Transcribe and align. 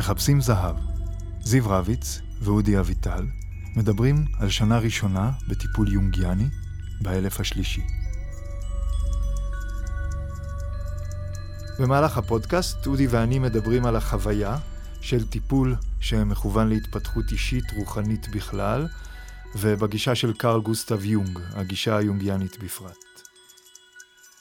מחפשים 0.00 0.40
זהב. 0.40 0.76
זיו 1.40 1.68
רביץ 1.68 2.20
ואודי 2.42 2.78
אביטל 2.78 3.26
מדברים 3.76 4.24
על 4.38 4.50
שנה 4.50 4.78
ראשונה 4.78 5.30
בטיפול 5.48 5.92
יונגיאני 5.92 6.44
באלף 7.00 7.40
השלישי. 7.40 7.82
במהלך 11.78 12.18
הפודקאסט 12.18 12.86
אודי 12.86 13.06
ואני 13.06 13.38
מדברים 13.38 13.86
על 13.86 13.96
החוויה 13.96 14.58
של 15.00 15.26
טיפול 15.26 15.76
שמכוון 16.00 16.68
להתפתחות 16.68 17.32
אישית 17.32 17.64
רוחנית 17.76 18.28
בכלל, 18.28 18.86
ובגישה 19.56 20.14
של 20.14 20.32
קרל 20.32 20.60
גוסטב 20.60 21.04
יונג, 21.04 21.38
הגישה 21.52 21.96
היונגיאנית 21.96 22.58
בפרט. 22.64 22.96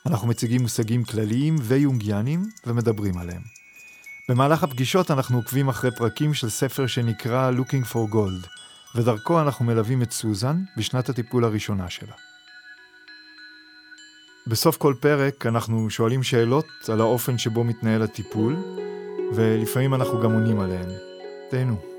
אנחנו 0.05 0.28
מציגים 0.28 0.62
מושגים 0.62 1.04
כלליים 1.04 1.56
ויונגיאנים 1.62 2.50
ומדברים 2.66 3.18
עליהם. 3.18 3.59
במהלך 4.29 4.64
הפגישות 4.64 5.11
אנחנו 5.11 5.38
עוקבים 5.38 5.69
אחרי 5.69 5.92
פרקים 5.92 6.33
של 6.33 6.50
ספר 6.50 6.87
שנקרא 6.87 7.51
Looking 7.51 7.93
for 7.93 8.14
Gold, 8.14 8.47
ודרכו 8.96 9.42
אנחנו 9.42 9.65
מלווים 9.65 10.01
את 10.01 10.11
סוזן 10.11 10.64
בשנת 10.78 11.10
הטיפול 11.10 11.43
הראשונה 11.43 11.89
שלה. 11.89 12.14
בסוף 14.47 14.78
כל 14.78 14.93
פרק 15.00 15.46
אנחנו 15.46 15.89
שואלים 15.89 16.23
שאלות 16.23 16.68
על 16.87 17.01
האופן 17.01 17.37
שבו 17.37 17.64
מתנהל 17.64 18.01
הטיפול, 18.01 18.56
ולפעמים 19.34 19.93
אנחנו 19.93 20.21
גם 20.21 20.32
עונים 20.32 20.59
עליהן. 20.59 20.89
תהנו. 21.50 21.99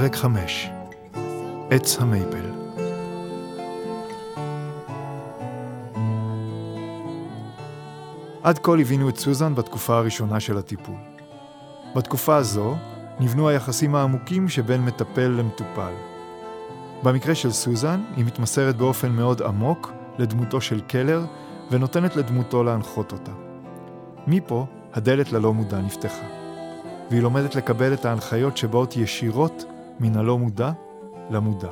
פרק 0.00 0.16
5 0.16 0.70
חסר 1.10 1.20
עץ 1.70 1.96
המייפל 2.00 2.50
עד 8.42 8.58
כה 8.58 8.76
ליווינו 8.76 9.08
את 9.08 9.16
סוזן 9.16 9.54
בתקופה 9.54 9.98
הראשונה 9.98 10.40
של 10.40 10.58
הטיפול. 10.58 10.94
בתקופה 11.96 12.36
הזו 12.36 12.74
נבנו 13.20 13.48
היחסים 13.48 13.94
העמוקים 13.94 14.48
שבין 14.48 14.84
מטפל 14.84 15.28
למטופל. 15.28 15.92
במקרה 17.02 17.34
של 17.34 17.50
סוזן, 17.50 18.00
היא 18.16 18.24
מתמסרת 18.24 18.76
באופן 18.76 19.12
מאוד 19.12 19.42
עמוק 19.42 19.92
לדמותו 20.18 20.60
של 20.60 20.80
קלר 20.80 21.24
ונותנת 21.70 22.16
לדמותו 22.16 22.64
להנחות 22.64 23.12
אותה. 23.12 23.32
מפה 24.26 24.66
הדלת 24.94 25.32
ללא 25.32 25.54
מודע 25.54 25.80
נפתחה, 25.80 26.26
והיא 27.10 27.22
לומדת 27.22 27.54
לקבל 27.54 27.94
את 27.94 28.04
ההנחיות 28.04 28.56
שבאות 28.56 28.96
ישירות 28.96 29.64
מן 30.00 30.16
הלא 30.16 30.38
מודע 30.38 30.70
למודע. 31.30 31.68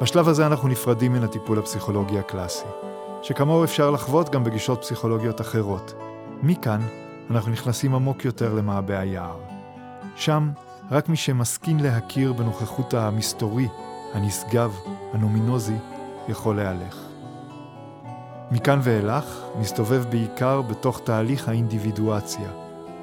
בשלב 0.00 0.28
הזה 0.28 0.46
אנחנו 0.46 0.68
נפרדים 0.68 1.12
מן 1.12 1.24
הטיפול 1.24 1.58
הפסיכולוגי 1.58 2.18
הקלאסי, 2.18 2.64
שכמוהו 3.22 3.64
אפשר 3.64 3.90
לחוות 3.90 4.28
גם 4.28 4.44
בגישות 4.44 4.80
פסיכולוגיות 4.80 5.40
אחרות. 5.40 5.94
מכאן 6.42 6.80
אנחנו 7.30 7.52
נכנסים 7.52 7.94
עמוק 7.94 8.24
יותר 8.24 8.54
למעבה 8.54 8.98
היער. 8.98 9.38
שם 10.16 10.50
רק 10.90 11.08
מי 11.08 11.16
שמשכין 11.16 11.80
להכיר 11.80 12.32
בנוכחות 12.32 12.94
המסתורי, 12.94 13.68
הנשגב, 14.14 14.76
הנומינוזי, 15.12 15.76
יכול 16.28 16.56
להלך. 16.56 16.96
מכאן 18.50 18.80
ואילך 18.82 19.24
נסתובב 19.60 20.04
בעיקר 20.10 20.62
בתוך 20.62 21.00
תהליך 21.04 21.48
האינדיבידואציה, 21.48 22.48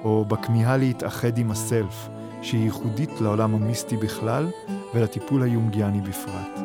או 0.03 0.26
בכמיהה 0.26 0.77
להתאחד 0.77 1.37
עם 1.37 1.52
הסלף, 1.52 2.10
שהיא 2.45 2.64
ייחודית 2.64 3.22
לעולם 3.22 3.56
המיסטי 3.56 3.98
בכלל 3.98 4.52
ולטיפול 4.94 5.44
היונגיאני 5.44 6.02
בפרט. 6.02 6.60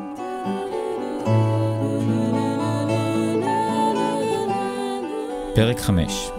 פרק 5.55 5.79
5 5.79 6.29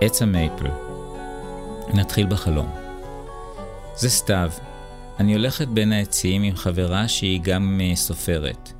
עץ 0.00 0.22
המייפל 0.22 0.66
נתחיל 1.94 2.26
בחלום. 2.26 2.70
זה 3.96 4.10
סתיו. 4.10 4.50
אני 5.20 5.34
הולכת 5.34 5.68
בין 5.68 5.92
העצים 5.92 6.42
עם 6.42 6.56
חברה 6.56 7.08
שהיא 7.08 7.40
גם 7.42 7.80
אה, 7.82 7.96
סופרת. 7.96 8.72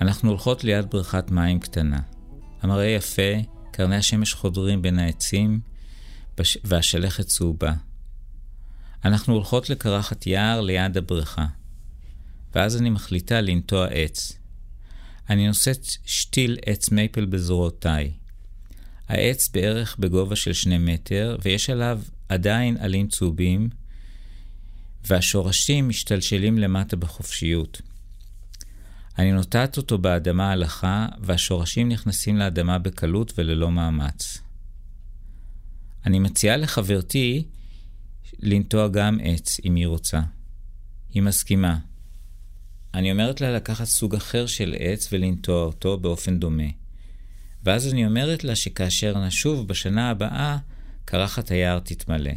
אנחנו 0.00 0.28
הולכות 0.28 0.64
ליד 0.64 0.90
בריכת 0.90 1.30
מים 1.30 1.60
קטנה. 1.60 2.00
המראה 2.62 2.86
יפה, 2.86 3.32
קרני 3.70 3.96
השמש 3.96 4.34
חודרים 4.34 4.82
בין 4.82 4.98
העצים. 4.98 5.60
והשלכת 6.64 7.26
צהובה. 7.26 7.72
אנחנו 9.04 9.34
הולכות 9.34 9.70
לקרחת 9.70 10.26
יער 10.26 10.60
ליד 10.60 10.96
הבריכה. 10.96 11.46
ואז 12.54 12.76
אני 12.76 12.90
מחליטה 12.90 13.40
לנטוע 13.40 13.86
עץ. 13.86 14.38
אני 15.30 15.46
נושאת 15.46 15.84
שתיל 16.04 16.56
עץ 16.66 16.90
מייפל 16.90 17.24
בזרועותיי. 17.24 18.12
העץ 19.08 19.48
בערך 19.48 19.96
בגובה 19.98 20.36
של 20.36 20.52
שני 20.52 20.78
מטר, 20.78 21.36
ויש 21.42 21.70
עליו 21.70 22.00
עדיין 22.28 22.76
עלים 22.76 23.08
צהובים, 23.08 23.68
והשורשים 25.06 25.88
משתלשלים 25.88 26.58
למטה 26.58 26.96
בחופשיות. 26.96 27.80
אני 29.18 29.32
נוטעת 29.32 29.76
אותו 29.76 29.98
באדמה 29.98 30.50
הלכה, 30.50 31.06
והשורשים 31.20 31.88
נכנסים 31.88 32.36
לאדמה 32.36 32.78
בקלות 32.78 33.32
וללא 33.38 33.70
מאמץ. 33.70 34.38
אני 36.06 36.18
מציעה 36.18 36.56
לחברתי 36.56 37.44
לנטוע 38.38 38.88
גם 38.88 39.18
עץ, 39.22 39.60
אם 39.64 39.74
היא 39.74 39.86
רוצה. 39.86 40.20
היא 41.10 41.22
מסכימה. 41.22 41.78
אני 42.94 43.12
אומרת 43.12 43.40
לה 43.40 43.52
לקחת 43.52 43.84
סוג 43.84 44.14
אחר 44.14 44.46
של 44.46 44.74
עץ 44.78 45.08
ולנטוע 45.12 45.64
אותו 45.64 45.98
באופן 45.98 46.38
דומה. 46.38 46.68
ואז 47.64 47.92
אני 47.92 48.06
אומרת 48.06 48.44
לה 48.44 48.56
שכאשר 48.56 49.26
נשוב 49.26 49.68
בשנה 49.68 50.10
הבאה, 50.10 50.58
קרחת 51.04 51.50
היער 51.50 51.78
תתמלא. 51.78 52.32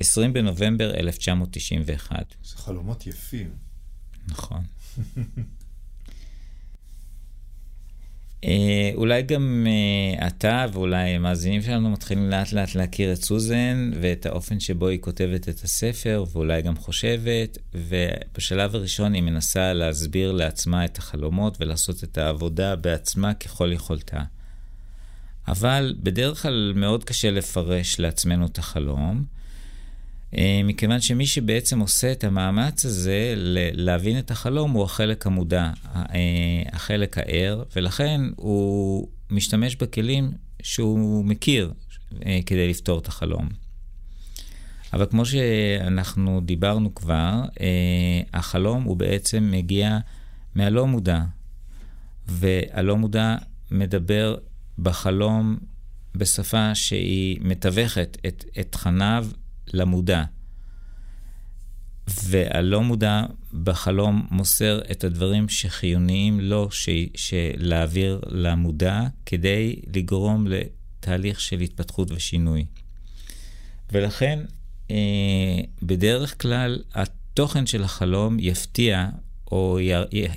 20 0.00 0.32
בנובמבר 0.32 0.94
1991. 0.94 2.34
זה 2.44 2.56
חלומות 2.56 3.06
יפים. 3.06 3.50
נכון. 4.28 4.62
אה, 8.44 8.90
אולי 8.94 9.22
גם 9.22 9.66
אה, 9.66 10.26
אתה 10.26 10.66
ואולי 10.72 11.08
המאזינים 11.10 11.62
שלנו 11.62 11.90
מתחילים 11.90 12.30
לאט 12.30 12.52
לאט 12.52 12.74
להכיר 12.74 13.12
את 13.12 13.24
סוזן 13.24 13.90
ואת 14.00 14.26
האופן 14.26 14.60
שבו 14.60 14.88
היא 14.88 15.00
כותבת 15.00 15.48
את 15.48 15.64
הספר 15.64 16.24
ואולי 16.32 16.62
גם 16.62 16.76
חושבת 16.76 17.58
ובשלב 17.74 18.74
הראשון 18.74 19.14
היא 19.14 19.22
מנסה 19.22 19.72
להסביר 19.72 20.32
לעצמה 20.32 20.84
את 20.84 20.98
החלומות 20.98 21.56
ולעשות 21.60 22.04
את 22.04 22.18
העבודה 22.18 22.76
בעצמה 22.76 23.34
ככל 23.34 23.72
יכולתה. 23.72 24.22
אבל 25.48 25.94
בדרך 26.02 26.42
כלל 26.42 26.72
מאוד 26.76 27.04
קשה 27.04 27.30
לפרש 27.30 28.00
לעצמנו 28.00 28.46
את 28.46 28.58
החלום, 28.58 29.24
מכיוון 30.64 31.00
שמי 31.00 31.26
שבעצם 31.26 31.80
עושה 31.80 32.12
את 32.12 32.24
המאמץ 32.24 32.84
הזה 32.84 33.34
להבין 33.72 34.18
את 34.18 34.30
החלום 34.30 34.70
הוא 34.70 34.84
החלק 34.84 35.26
המודע, 35.26 35.70
אה, 35.94 36.04
החלק 36.72 37.18
הער, 37.18 37.62
ולכן 37.76 38.20
הוא 38.36 39.08
משתמש 39.30 39.76
בכלים 39.76 40.30
שהוא 40.62 41.24
מכיר 41.24 41.72
אה, 42.26 42.38
כדי 42.46 42.68
לפתור 42.68 42.98
את 42.98 43.08
החלום. 43.08 43.48
אבל 44.92 45.06
כמו 45.10 45.26
שאנחנו 45.26 46.40
דיברנו 46.40 46.94
כבר, 46.94 47.42
החלום 48.34 48.82
הוא 48.82 48.96
בעצם 48.96 49.48
מגיע 49.50 49.98
מהלא 50.54 50.86
מודע, 50.86 51.22
והלא 52.26 52.96
מודע 52.96 53.36
מדבר 53.70 54.36
בחלום 54.78 55.56
בשפה 56.14 56.74
שהיא 56.74 57.38
מתווכת 57.40 58.18
את, 58.26 58.44
את 58.60 58.66
תכניו 58.70 59.26
למודע. 59.72 60.24
והלא 62.24 62.82
מודע 62.82 63.22
בחלום 63.62 64.26
מוסר 64.30 64.80
את 64.90 65.04
הדברים 65.04 65.48
שחיוניים 65.48 66.40
לו 66.40 66.70
ש... 66.70 66.88
להעביר 67.56 68.20
למודע 68.26 69.02
כדי 69.26 69.76
לגרום 69.96 70.46
לתהליך 70.46 71.40
של 71.40 71.60
התפתחות 71.60 72.10
ושינוי. 72.10 72.64
ולכן, 73.92 74.38
אה, 74.90 75.60
בדרך 75.82 76.42
כלל, 76.42 76.82
התוכן 76.94 77.66
של 77.66 77.82
החלום 77.82 78.36
יפתיע 78.40 79.08
או 79.52 79.78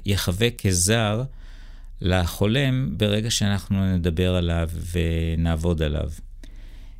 יחווה 0.05 0.51
כזר 0.51 1.23
לחולם 2.01 2.97
ברגע 2.97 3.31
שאנחנו 3.31 3.95
נדבר 3.95 4.35
עליו 4.35 4.69
ונעבוד 4.91 5.81
עליו. 5.81 6.09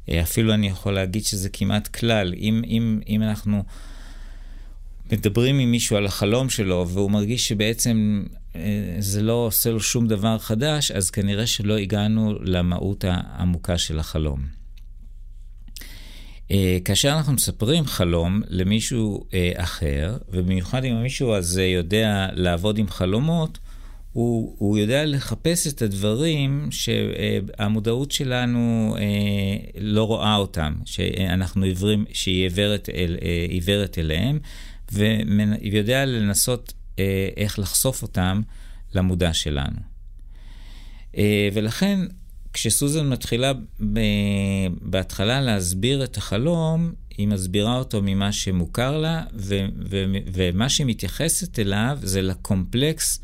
אפילו 0.09 0.53
אני 0.53 0.67
יכול 0.67 0.94
להגיד 0.94 1.25
שזה 1.25 1.50
כמעט 1.50 1.88
כלל. 1.88 2.33
אם, 2.38 2.61
אם, 2.67 3.00
אם 3.09 3.23
אנחנו 3.23 3.63
מדברים 5.11 5.59
עם 5.59 5.71
מישהו 5.71 5.97
על 5.97 6.05
החלום 6.05 6.50
שלו, 6.50 6.88
והוא 6.89 7.11
מרגיש 7.11 7.47
שבעצם 7.47 8.23
זה 9.00 9.21
לא 9.21 9.33
עושה 9.33 9.71
לו 9.71 9.79
שום 9.79 10.07
דבר 10.07 10.38
חדש, 10.38 10.91
אז 10.91 11.09
כנראה 11.09 11.47
שלא 11.47 11.77
הגענו 11.77 12.33
למהות 12.41 13.05
העמוקה 13.07 13.77
של 13.77 14.00
החלום. 14.00 14.63
כאשר 16.85 17.13
אנחנו 17.17 17.33
מספרים 17.33 17.85
חלום 17.85 18.41
למישהו 18.47 19.25
אחר, 19.55 20.17
ובמיוחד 20.29 20.83
אם 20.83 20.95
המישהו 20.95 21.33
הזה 21.35 21.65
יודע 21.65 22.27
לעבוד 22.33 22.77
עם 22.77 22.88
חלומות, 22.88 23.59
הוא, 24.13 24.56
הוא 24.57 24.77
יודע 24.77 25.06
לחפש 25.06 25.68
את 25.68 25.81
הדברים 25.81 26.68
שהמודעות 26.71 28.12
שלנו 28.12 28.95
אה, 29.00 29.04
לא 29.81 30.04
רואה 30.04 30.36
אותם, 30.36 30.74
שאנחנו 30.86 31.63
עיוורים, 31.63 32.06
שהיא 32.13 32.44
עיוורת, 32.44 32.89
אל, 32.89 33.18
אה, 33.21 33.45
עיוורת 33.50 33.98
אליהם, 33.98 34.39
ויודע 34.92 36.06
לנסות 36.06 36.74
אה, 37.00 37.30
איך 37.38 37.60
לחשוף 37.60 38.01
אותם 38.01 38.42
למודע 38.94 39.33
שלנו. 39.33 39.94
ולכן, 41.54 42.00
כשסוזן 42.54 43.10
מתחילה 43.10 43.51
בהתחלה 44.81 45.42
להסביר 45.42 46.04
את 46.04 46.18
החלום, 46.18 46.94
היא 47.18 47.27
מסבירה 47.27 47.77
אותו 47.77 48.01
ממה 48.04 48.31
שמוכר 48.31 48.98
לה, 48.98 49.24
ו, 49.36 49.65
ו, 49.89 50.04
ומה 50.33 50.69
שהיא 50.69 50.88
מתייחסת 50.88 51.60
אליו 51.60 51.98
זה 52.01 52.21
לקומפלקס 52.21 53.19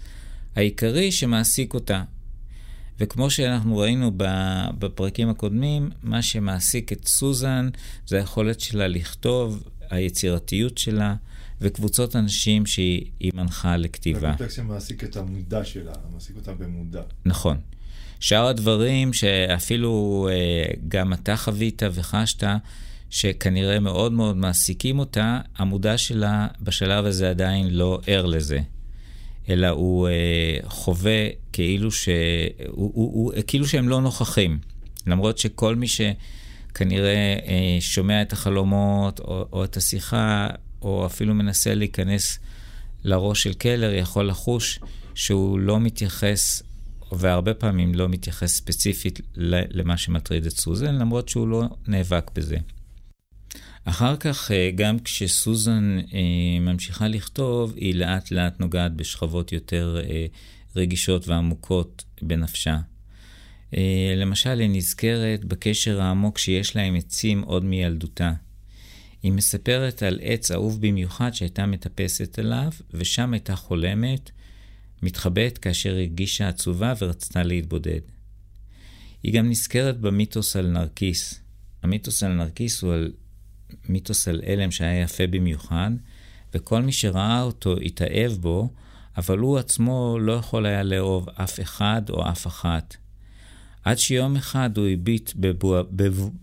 העיקרי 0.59 1.11
שמעסיק 1.11 1.73
אותה. 1.73 2.03
וכמו 2.99 3.29
שאנחנו 3.29 3.77
ראינו 3.77 4.11
בפרקים 4.79 5.29
הקודמים, 5.29 5.89
מה 6.03 6.21
שמעסיק 6.21 6.91
את 6.93 7.07
סוזן 7.07 7.69
זה 8.07 8.17
היכולת 8.17 8.59
שלה 8.59 8.87
לכתוב, 8.87 9.63
היצירתיות 9.89 10.77
שלה, 10.77 11.15
וקבוצות 11.61 12.15
אנשים 12.15 12.65
שהיא 12.65 13.31
מנחה 13.33 13.77
לכתיבה. 13.77 14.29
הקונטקסט 14.29 14.55
שמעסיק 14.55 15.03
את 15.03 15.17
המודע 15.17 15.65
שלה, 15.65 15.93
מעסיק 16.13 16.35
אותה 16.35 16.53
במודע. 16.53 17.01
נכון. 17.25 17.57
שאר 18.19 18.47
הדברים 18.47 19.13
שאפילו 19.13 20.27
אה, 20.31 20.73
גם 20.87 21.13
אתה 21.13 21.35
חווית 21.37 21.81
וחשת, 21.91 22.43
שכנראה 23.09 23.79
מאוד 23.79 24.11
מאוד 24.11 24.37
מעסיקים 24.37 24.99
אותה, 24.99 25.39
המודע 25.57 25.97
שלה 25.97 26.47
בשלב 26.61 27.05
הזה 27.05 27.29
עדיין 27.29 27.69
לא 27.69 27.99
ער 28.07 28.25
לזה. 28.25 28.59
אלא 29.49 29.67
הוא 29.67 30.07
אה, 30.07 30.57
חווה 30.69 31.27
כאילו, 31.53 31.91
ש... 31.91 32.09
הוא, 32.67 32.91
הוא, 32.93 33.13
הוא, 33.13 33.33
כאילו 33.47 33.67
שהם 33.67 33.89
לא 33.89 34.01
נוכחים. 34.01 34.59
למרות 35.07 35.37
שכל 35.37 35.75
מי 35.75 35.87
שכנראה 35.87 37.37
אה, 37.47 37.77
שומע 37.79 38.21
את 38.21 38.33
החלומות 38.33 39.19
או, 39.19 39.45
או 39.51 39.63
את 39.63 39.77
השיחה, 39.77 40.47
או 40.81 41.05
אפילו 41.05 41.33
מנסה 41.33 41.73
להיכנס 41.73 42.39
לראש 43.03 43.43
של 43.43 43.53
קלר, 43.53 43.93
יכול 43.93 44.27
לחוש 44.27 44.79
שהוא 45.15 45.59
לא 45.59 45.79
מתייחס, 45.79 46.63
והרבה 47.11 47.53
פעמים 47.53 47.95
לא 47.95 48.09
מתייחס 48.09 48.55
ספציפית 48.55 49.19
למה 49.35 49.97
שמטריד 49.97 50.45
את 50.45 50.51
סוזן, 50.51 50.95
למרות 50.95 51.29
שהוא 51.29 51.47
לא 51.47 51.63
נאבק 51.87 52.31
בזה. 52.35 52.57
אחר 53.85 54.15
כך, 54.15 54.51
אה, 54.51 54.71
גם 54.75 54.99
כשסוזן 54.99 55.99
אה, 56.13 56.59
ממשיכה 56.59 57.07
לכתוב, 57.07 57.73
היא 57.75 57.95
לאט 57.95 58.31
לאט 58.31 58.59
נוגעת 58.59 58.93
בשכבות 58.93 59.51
יותר 59.51 59.99
אה, 60.03 60.25
רגישות 60.75 61.27
ועמוקות 61.27 62.03
בנפשה. 62.21 62.77
למשל, 64.17 64.59
היא 64.59 64.69
נזכרת 64.69 65.45
בקשר 65.45 66.01
העמוק 66.01 66.37
שיש 66.37 66.75
לה 66.75 66.81
עם 66.81 66.95
עצים 66.95 67.41
עוד 67.41 67.65
מילדותה. 67.65 68.33
היא 69.23 69.31
מספרת 69.31 70.03
על 70.03 70.19
עץ 70.23 70.51
אהוב 70.51 70.81
במיוחד 70.81 71.33
שהייתה 71.33 71.65
מטפסת 71.65 72.39
עליו, 72.39 72.71
ושם 72.93 73.33
הייתה 73.33 73.55
חולמת, 73.55 74.31
מתחבאת 75.01 75.57
כאשר 75.57 75.89
הרגישה 75.89 76.47
עצובה 76.47 76.93
ורצתה 76.99 77.43
להתבודד. 77.43 77.99
היא 79.23 79.33
גם 79.33 79.49
נזכרת 79.49 79.99
במיתוס 79.99 80.55
על 80.55 80.67
נרקיס. 80.67 81.41
המיתוס 81.83 82.23
על 82.23 82.33
נרקיס 82.33 82.81
הוא 82.81 82.93
על 82.93 83.11
מיתוס 83.89 84.27
על 84.27 84.41
אלם 84.47 84.71
שהיה 84.71 85.01
יפה 85.01 85.27
במיוחד, 85.27 85.91
וכל 86.53 86.81
מי 86.81 86.91
שראה 86.91 87.41
אותו 87.41 87.77
התאהב 87.77 88.31
בו, 88.31 88.69
אבל 89.17 89.37
הוא 89.37 89.57
עצמו 89.57 90.17
לא 90.21 90.33
יכול 90.33 90.65
היה 90.65 90.83
לאהוב 90.83 91.29
אף 91.29 91.59
אחד 91.59 92.01
או 92.09 92.29
אף 92.29 92.47
אחת. 92.47 92.95
עד 93.83 93.97
שיום 93.97 94.35
אחד 94.35 94.77
הוא 94.77 94.87
הביט 94.87 95.31
בבוע, 95.35 95.81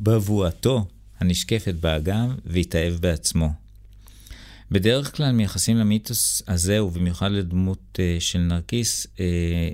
בבואתו 0.01 0.87
הנשקפת 1.21 1.75
באגם 1.75 2.35
והתאהב 2.45 2.95
בעצמו. 2.95 3.53
בדרך 4.71 5.17
כלל 5.17 5.33
מייחסים 5.33 5.77
למיתוס 5.77 6.43
הזה, 6.49 6.85
ובמיוחד 6.85 7.31
לדמות 7.31 7.99
uh, 7.99 8.21
של 8.21 8.39
נרקיס, 8.39 9.07
uh, 9.07 9.21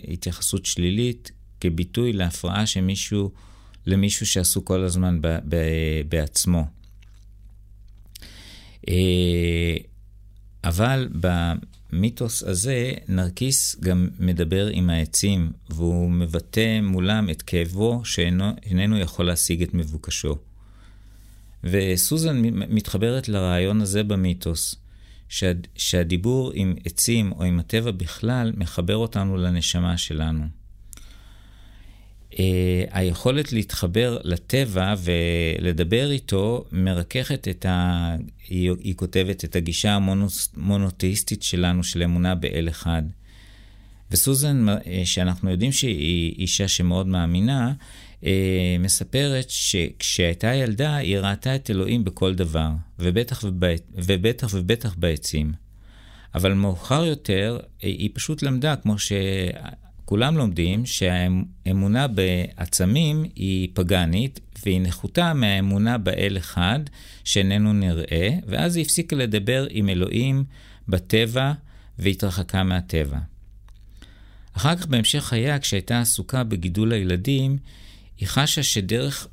התייחסות 0.08 0.66
שלילית 0.66 1.30
כביטוי 1.60 2.12
להפרעה 2.12 2.66
שמישהו, 2.66 3.30
למישהו 3.86 4.26
שעשו 4.26 4.64
כל 4.64 4.84
הזמן 4.84 5.18
ב, 5.20 5.38
ב, 5.48 5.56
בעצמו. 6.08 6.64
אה, 8.88 9.76
אבל 10.64 11.08
במיתוס 11.20 12.42
הזה, 12.42 12.92
נרקיס 13.08 13.76
גם 13.80 14.08
מדבר 14.18 14.66
עם 14.66 14.90
העצים, 14.90 15.52
והוא 15.70 16.10
מבטא 16.10 16.80
מולם 16.80 17.30
את 17.30 17.42
כאבו 17.42 18.04
שאיננו 18.04 18.98
יכול 18.98 19.26
להשיג 19.26 19.62
את 19.62 19.74
מבוקשו. 19.74 20.36
וסוזן 21.64 22.42
מתחברת 22.50 23.28
לרעיון 23.28 23.80
הזה 23.80 24.02
במיתוס, 24.02 24.74
שה, 25.28 25.52
שהדיבור 25.76 26.52
עם 26.54 26.74
עצים 26.84 27.32
או 27.32 27.42
עם 27.42 27.58
הטבע 27.58 27.90
בכלל 27.90 28.52
מחבר 28.56 28.96
אותנו 28.96 29.36
לנשמה 29.36 29.98
שלנו. 29.98 30.61
Uh, 32.32 32.34
היכולת 32.90 33.52
להתחבר 33.52 34.18
לטבע 34.24 34.94
ולדבר 34.98 36.10
איתו 36.10 36.64
מרככת 36.72 37.48
את 37.48 37.66
ה... 37.66 38.16
היא, 38.48 38.70
היא 38.82 38.94
כותבת 38.94 39.44
את 39.44 39.56
הגישה 39.56 39.94
המונותאיסטית 39.94 41.42
שלנו 41.42 41.84
של 41.84 42.02
אמונה 42.02 42.34
באל 42.34 42.68
אחד. 42.68 43.02
וסוזן, 44.10 44.68
uh, 44.68 44.72
שאנחנו 45.04 45.50
יודעים 45.50 45.72
שהיא 45.72 46.34
אישה 46.38 46.68
שמאוד 46.68 47.06
מאמינה, 47.06 47.72
uh, 48.20 48.24
מספרת 48.78 49.50
שכשהייתה 49.50 50.54
ילדה 50.54 50.96
היא 50.96 51.18
ראתה 51.18 51.54
את 51.54 51.70
אלוהים 51.70 52.04
בכל 52.04 52.34
דבר, 52.34 52.68
ובטח 52.98 53.44
ובט... 53.44 53.82
ובטח 53.94 54.54
ובטח 54.54 54.94
בעצים. 54.98 55.52
אבל 56.34 56.52
מאוחר 56.52 57.04
יותר 57.04 57.58
היא 57.80 58.10
פשוט 58.14 58.42
למדה, 58.42 58.76
כמו 58.76 58.98
ש... 58.98 59.12
כולם 60.12 60.36
לומדים 60.36 60.86
שהאמונה 60.86 62.06
בעצמים 62.08 63.24
היא 63.36 63.68
פגאנית, 63.74 64.40
והיא 64.64 64.80
נחותה 64.80 65.34
מהאמונה 65.34 65.98
באל 65.98 66.36
אחד 66.38 66.80
שאיננו 67.24 67.72
נראה, 67.72 68.30
ואז 68.46 68.76
היא 68.76 68.84
הפסיקה 68.84 69.16
לדבר 69.16 69.66
עם 69.70 69.88
אלוהים 69.88 70.44
בטבע 70.88 71.52
והתרחקה 71.98 72.62
מהטבע. 72.62 73.18
אחר 74.52 74.76
כך, 74.76 74.86
בהמשך 74.86 75.24
חייה, 75.24 75.58
כשהייתה 75.58 76.00
עסוקה 76.00 76.44
בגידול 76.44 76.92
הילדים, 76.92 77.58
היא 78.18 78.28
חשה 78.28 78.62
שדרך 78.62 79.26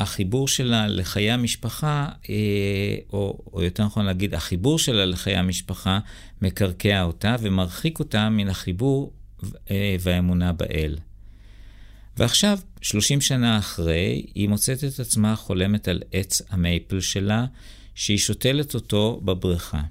החיבור 0.00 0.48
שלה 0.48 0.86
לחיי 0.86 1.30
המשפחה, 1.30 2.08
אה, 2.30 2.34
או, 3.12 3.38
או 3.52 3.62
יותר 3.62 3.84
נכון 3.84 4.04
להגיד, 4.04 4.34
החיבור 4.34 4.78
שלה 4.78 5.06
לחיי 5.06 5.36
המשפחה, 5.36 5.98
מקרקע 6.42 7.02
אותה 7.02 7.36
ומרחיק 7.40 7.98
אותה 7.98 8.28
מן 8.30 8.48
החיבור 8.48 9.12
והאמונה 10.00 10.52
באל. 10.52 10.98
ועכשיו, 12.16 12.58
30 12.80 13.20
שנה 13.20 13.58
אחרי, 13.58 14.26
היא 14.34 14.48
מוצאת 14.48 14.84
את 14.84 15.00
עצמה 15.00 15.36
חולמת 15.36 15.88
על 15.88 16.02
עץ 16.12 16.42
המייפל 16.50 17.00
שלה, 17.00 17.46
שהיא 17.94 18.18
שותלת 18.18 18.74
אותו 18.74 19.20
בבריכה. 19.24 19.82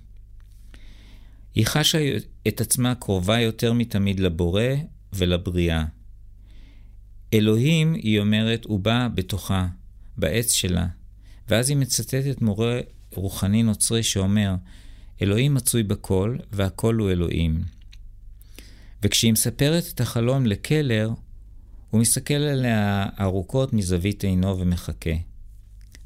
היא 1.55 1.65
חשה 1.65 2.17
את 2.48 2.62
עצמה 2.62 2.96
קרובה 2.96 3.39
יותר 3.39 3.74
מתמיד 3.74 4.20
לבורא 4.20 4.63
ולבריאה. 5.13 5.86
אלוהים, 7.34 7.93
היא 7.93 8.20
אומרת, 8.20 8.65
הוא 8.65 8.79
בא 8.79 9.08
בתוכה, 9.15 9.67
בעץ 10.17 10.51
שלה. 10.51 10.88
ואז 11.50 11.70
היא 11.70 11.77
מצטטת 11.77 12.41
מורה 12.41 12.79
רוחני 13.12 13.63
נוצרי 13.63 14.03
שאומר, 14.03 14.55
אלוהים 15.22 15.53
מצוי 15.53 15.84
בכל, 15.84 16.38
והכל 16.51 16.96
הוא 16.96 17.12
אלוהים. 17.12 17.63
וכשהיא 19.03 19.31
מספרת 19.34 19.84
את 19.93 20.01
החלום 20.01 20.46
לקלר, 20.46 21.10
הוא 21.89 22.01
מסתכל 22.01 22.34
עליה 22.34 23.05
ארוכות 23.20 23.74
מזווית 23.74 24.24
עינו 24.24 24.60
ומחכה. 24.60 25.15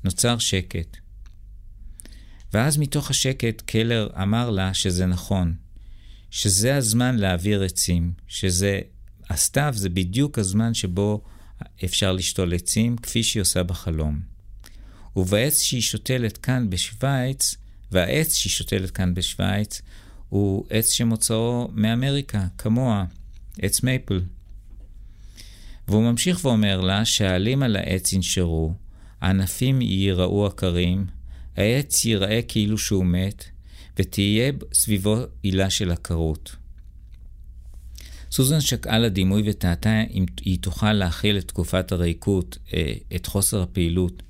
נוצר 0.03 0.37
שקט. 0.37 0.97
ואז 2.53 2.77
מתוך 2.77 3.09
השקט 3.09 3.61
קלר 3.65 4.09
אמר 4.21 4.49
לה 4.49 4.73
שזה 4.73 5.05
נכון, 5.05 5.55
שזה 6.31 6.75
הזמן 6.75 7.15
להעביר 7.15 7.63
עצים, 7.63 8.13
שזה, 8.27 8.79
הסתיו 9.29 9.73
זה 9.75 9.89
בדיוק 9.89 10.39
הזמן 10.39 10.73
שבו 10.73 11.23
אפשר 11.85 12.11
לשתול 12.11 12.53
עצים, 12.53 12.97
כפי 12.97 13.23
שהיא 13.23 13.41
עושה 13.41 13.63
בחלום. 13.63 14.19
ובעץ 15.15 15.61
שהיא 15.61 15.81
שותלת 15.81 16.37
כאן 16.37 16.69
בשוויץ, 16.69 17.55
והעץ 17.91 18.35
שהיא 18.35 18.51
שותלת 18.51 18.91
כאן 18.91 19.13
בשוויץ, 19.13 19.81
הוא 20.29 20.65
עץ 20.69 20.91
שמוצאו 20.91 21.69
מאמריקה, 21.73 22.47
כמוה, 22.57 23.05
עץ 23.61 23.83
מייפל. 23.83 24.21
והוא 25.87 26.03
ממשיך 26.03 26.45
ואומר 26.45 26.81
לה 26.81 27.05
שהעלים 27.05 27.63
על 27.63 27.75
העץ 27.75 28.13
ינשרו, 28.13 28.73
הענפים 29.21 29.81
ייראו 29.81 30.45
עקרים, 30.45 31.05
העץ 31.57 32.05
ייראה 32.05 32.41
כאילו 32.47 32.77
שהוא 32.77 33.05
מת, 33.05 33.45
ותהיה 33.99 34.51
סביבו 34.73 35.17
עילה 35.41 35.69
של 35.69 35.91
עקרות. 35.91 36.55
סוזן 38.31 38.61
שקעה 38.61 38.99
לדימוי 38.99 39.43
ותהתה 39.45 40.01
אם 40.13 40.25
היא 40.41 40.59
תוכל 40.61 40.93
להכיל 40.93 41.37
את 41.37 41.47
תקופת 41.47 41.91
הריקות, 41.91 42.57
אה, 42.73 42.93
את 43.15 43.25
חוסר 43.25 43.61
הפעילות. 43.61 44.23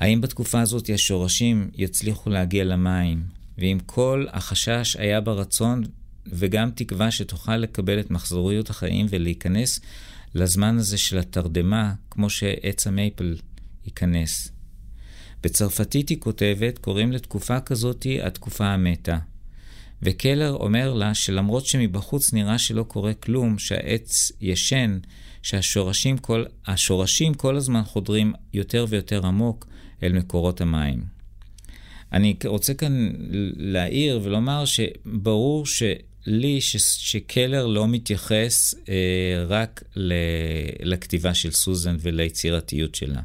האם 0.00 0.20
בתקופה 0.20 0.60
הזאת 0.60 0.90
השורשים 0.94 1.70
יצליחו 1.74 2.30
להגיע 2.30 2.64
למים, 2.64 3.22
ואם 3.58 3.78
כל 3.86 4.26
החשש 4.32 4.96
היה 4.96 5.20
ברצון 5.20 5.84
וגם 6.26 6.70
תקווה 6.70 7.10
שתוכל 7.10 7.56
לקבל 7.56 8.00
את 8.00 8.10
מחזוריות 8.10 8.70
החיים 8.70 9.06
ולהיכנס 9.10 9.80
לזמן 10.34 10.78
הזה 10.78 10.98
של 10.98 11.18
התרדמה, 11.18 11.92
כמו 12.10 12.30
שעץ 12.30 12.86
המייפל 12.86 13.36
ייכנס. 13.84 14.52
בצרפתית 15.42 16.08
היא 16.08 16.20
כותבת, 16.20 16.78
קוראים 16.78 17.12
לתקופה 17.12 17.60
כזאתי 17.60 18.22
התקופה 18.22 18.66
המתה. 18.66 19.18
וקלר 20.02 20.52
אומר 20.52 20.94
לה 20.94 21.14
שלמרות 21.14 21.66
שמבחוץ 21.66 22.32
נראה 22.32 22.58
שלא 22.58 22.82
קורה 22.82 23.14
כלום, 23.14 23.58
שהעץ 23.58 24.32
ישן, 24.40 24.98
שהשורשים 25.42 26.18
כל, 26.18 26.44
כל 27.36 27.56
הזמן 27.56 27.84
חודרים 27.84 28.32
יותר 28.52 28.86
ויותר 28.88 29.26
עמוק 29.26 29.66
אל 30.02 30.12
מקורות 30.12 30.60
המים. 30.60 31.13
אני 32.14 32.34
רוצה 32.44 32.74
כאן 32.74 33.12
להעיר 33.56 34.20
ולומר 34.22 34.64
שברור 34.64 35.66
שלי 35.66 36.60
ש, 36.60 36.76
שקלר 36.76 37.66
לא 37.66 37.88
מתייחס 37.88 38.74
אה, 38.88 39.44
רק 39.48 39.82
ל, 39.96 40.12
לכתיבה 40.80 41.34
של 41.34 41.50
סוזן 41.50 41.96
וליצירתיות 42.00 42.94
שלה. 42.94 43.20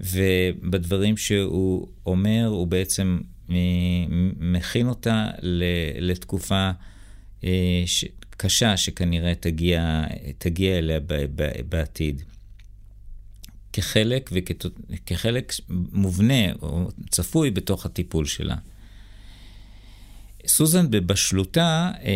ובדברים 0.00 1.16
שהוא 1.16 1.88
אומר, 2.06 2.46
הוא 2.46 2.66
בעצם 2.66 3.18
מכין 4.38 4.88
אותה 4.88 5.30
לתקוכה 5.98 6.72
אה, 7.44 7.84
קשה 8.30 8.76
שכנראה 8.76 9.34
תגיע, 9.34 10.04
תגיע 10.38 10.78
אליה 10.78 11.00
בעתיד. 11.68 12.22
כחלק, 13.72 14.30
וכחלק 14.32 15.52
מובנה 15.92 16.52
או 16.62 16.88
צפוי 17.10 17.50
בתוך 17.50 17.86
הטיפול 17.86 18.24
שלה. 18.26 18.56
סוזן 20.46 20.90
בבשלותה, 20.90 21.90
אה, 22.04 22.10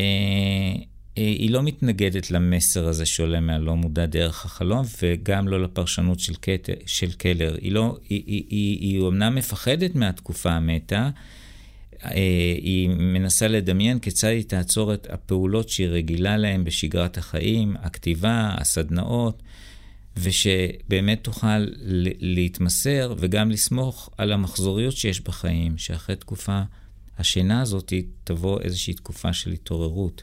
אה, 1.19 1.23
היא 1.23 1.51
לא 1.51 1.63
מתנגדת 1.63 2.31
למסר 2.31 2.89
הזה 2.89 3.07
שעולה 3.07 3.41
מהלא 3.41 3.77
מודע 3.77 4.07
דרך 4.07 4.45
החלום, 4.45 4.85
וגם 5.03 5.49
לא 5.49 5.63
לפרשנות 5.63 6.21
של, 6.21 6.35
קט, 6.35 6.69
של 6.87 7.13
קלר. 7.13 7.57
היא, 7.61 7.73
לא, 7.73 7.99
היא, 8.09 8.23
היא, 8.27 8.45
היא, 8.51 8.79
היא 8.81 9.01
אומנם 9.01 9.35
מפחדת 9.35 9.95
מהתקופה 9.95 10.51
המתה, 10.51 11.11
אה, 12.05 12.11
היא 12.63 12.89
מנסה 12.89 13.49
לדמיין 13.49 13.99
כיצד 13.99 14.29
היא 14.29 14.45
תעצור 14.45 14.95
את 14.95 15.07
הפעולות 15.11 15.69
שהיא 15.69 15.89
רגילה 15.89 16.37
להן 16.37 16.65
בשגרת 16.65 17.19
החיים, 17.19 17.77
הכתיבה, 17.81 18.55
הסדנאות, 18.59 19.43
ושבאמת 20.17 21.25
תוכל 21.25 21.67
להתמסר 22.21 23.15
וגם 23.19 23.51
לסמוך 23.51 24.11
על 24.19 24.33
המחזוריות 24.33 24.97
שיש 24.97 25.21
בחיים, 25.21 25.79
שאחרי 25.79 26.17
תקופה, 26.17 26.63
השינה 27.19 27.61
הזאת 27.61 27.93
תבוא 28.25 28.61
איזושהי 28.61 28.95
תקופה 28.95 29.33
של 29.33 29.53
התעוררות. 29.53 30.23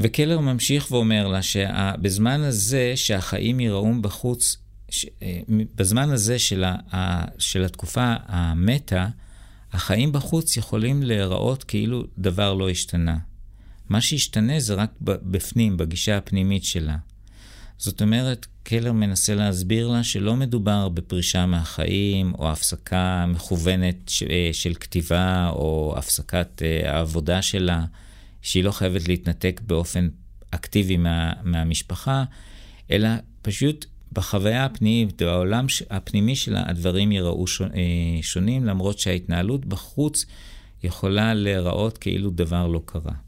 וקלר 0.00 0.40
ממשיך 0.40 0.90
ואומר 0.90 1.28
לה 1.28 1.42
שבזמן 1.42 2.40
הזה 2.40 2.92
שהחיים 2.96 3.60
ייראום 3.60 4.02
בחוץ, 4.02 4.56
אה, 5.22 5.40
בזמן 5.74 6.10
הזה 6.10 6.38
של, 6.38 6.64
ה, 6.64 7.24
של 7.38 7.64
התקופה 7.64 8.14
המתה, 8.26 9.08
החיים 9.72 10.12
בחוץ 10.12 10.56
יכולים 10.56 11.02
להיראות 11.02 11.64
כאילו 11.64 12.04
דבר 12.18 12.54
לא 12.54 12.70
השתנה. 12.70 13.18
מה 13.88 14.00
שהשתנה 14.00 14.60
זה 14.60 14.74
רק 14.74 14.90
בפנים, 15.00 15.76
בגישה 15.76 16.16
הפנימית 16.16 16.64
שלה. 16.64 16.96
זאת 17.78 18.02
אומרת, 18.02 18.46
קלר 18.62 18.92
מנסה 18.92 19.34
להסביר 19.34 19.88
לה 19.88 20.04
שלא 20.04 20.36
מדובר 20.36 20.88
בפרישה 20.88 21.46
מהחיים, 21.46 22.34
או 22.34 22.50
הפסקה 22.50 23.26
מכוונת 23.28 24.10
אה, 24.30 24.50
של 24.52 24.74
כתיבה, 24.74 25.50
או 25.52 25.94
הפסקת 25.96 26.62
אה, 26.62 26.96
העבודה 26.96 27.42
שלה, 27.42 27.84
שהיא 28.42 28.64
לא 28.64 28.70
חייבת 28.70 29.08
להתנתק 29.08 29.60
באופן 29.66 30.08
אקטיבי 30.50 30.96
מה, 30.96 31.32
מהמשפחה, 31.42 32.24
אלא 32.90 33.08
פשוט 33.42 33.86
בחוויה 34.12 34.64
הפנימית, 34.64 35.22
בעולם 35.22 35.66
הפנימי 35.90 36.36
שלה, 36.36 36.62
הדברים 36.66 37.12
ייראו 37.12 37.44
אה, 37.60 38.22
שונים, 38.22 38.64
למרות 38.64 38.98
שההתנהלות 38.98 39.66
בחוץ 39.66 40.24
יכולה 40.82 41.34
להיראות 41.34 41.98
כאילו 41.98 42.30
דבר 42.30 42.66
לא 42.66 42.80
קרה. 42.84 43.23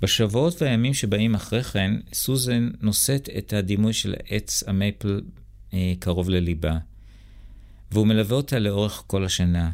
בשבועות 0.00 0.62
והימים 0.62 0.94
שבאים 0.94 1.34
אחרי 1.34 1.62
כן, 1.62 1.94
סוזן 2.12 2.70
נושאת 2.80 3.28
את 3.38 3.52
הדימוי 3.52 3.92
של 3.92 4.14
עץ 4.28 4.62
המייפל 4.66 5.20
אה, 5.74 5.92
קרוב 5.98 6.30
לליבה, 6.30 6.78
והוא 7.92 8.06
מלווה 8.06 8.36
אותה 8.36 8.58
לאורך 8.58 9.04
כל 9.06 9.24
השנה. 9.24 9.70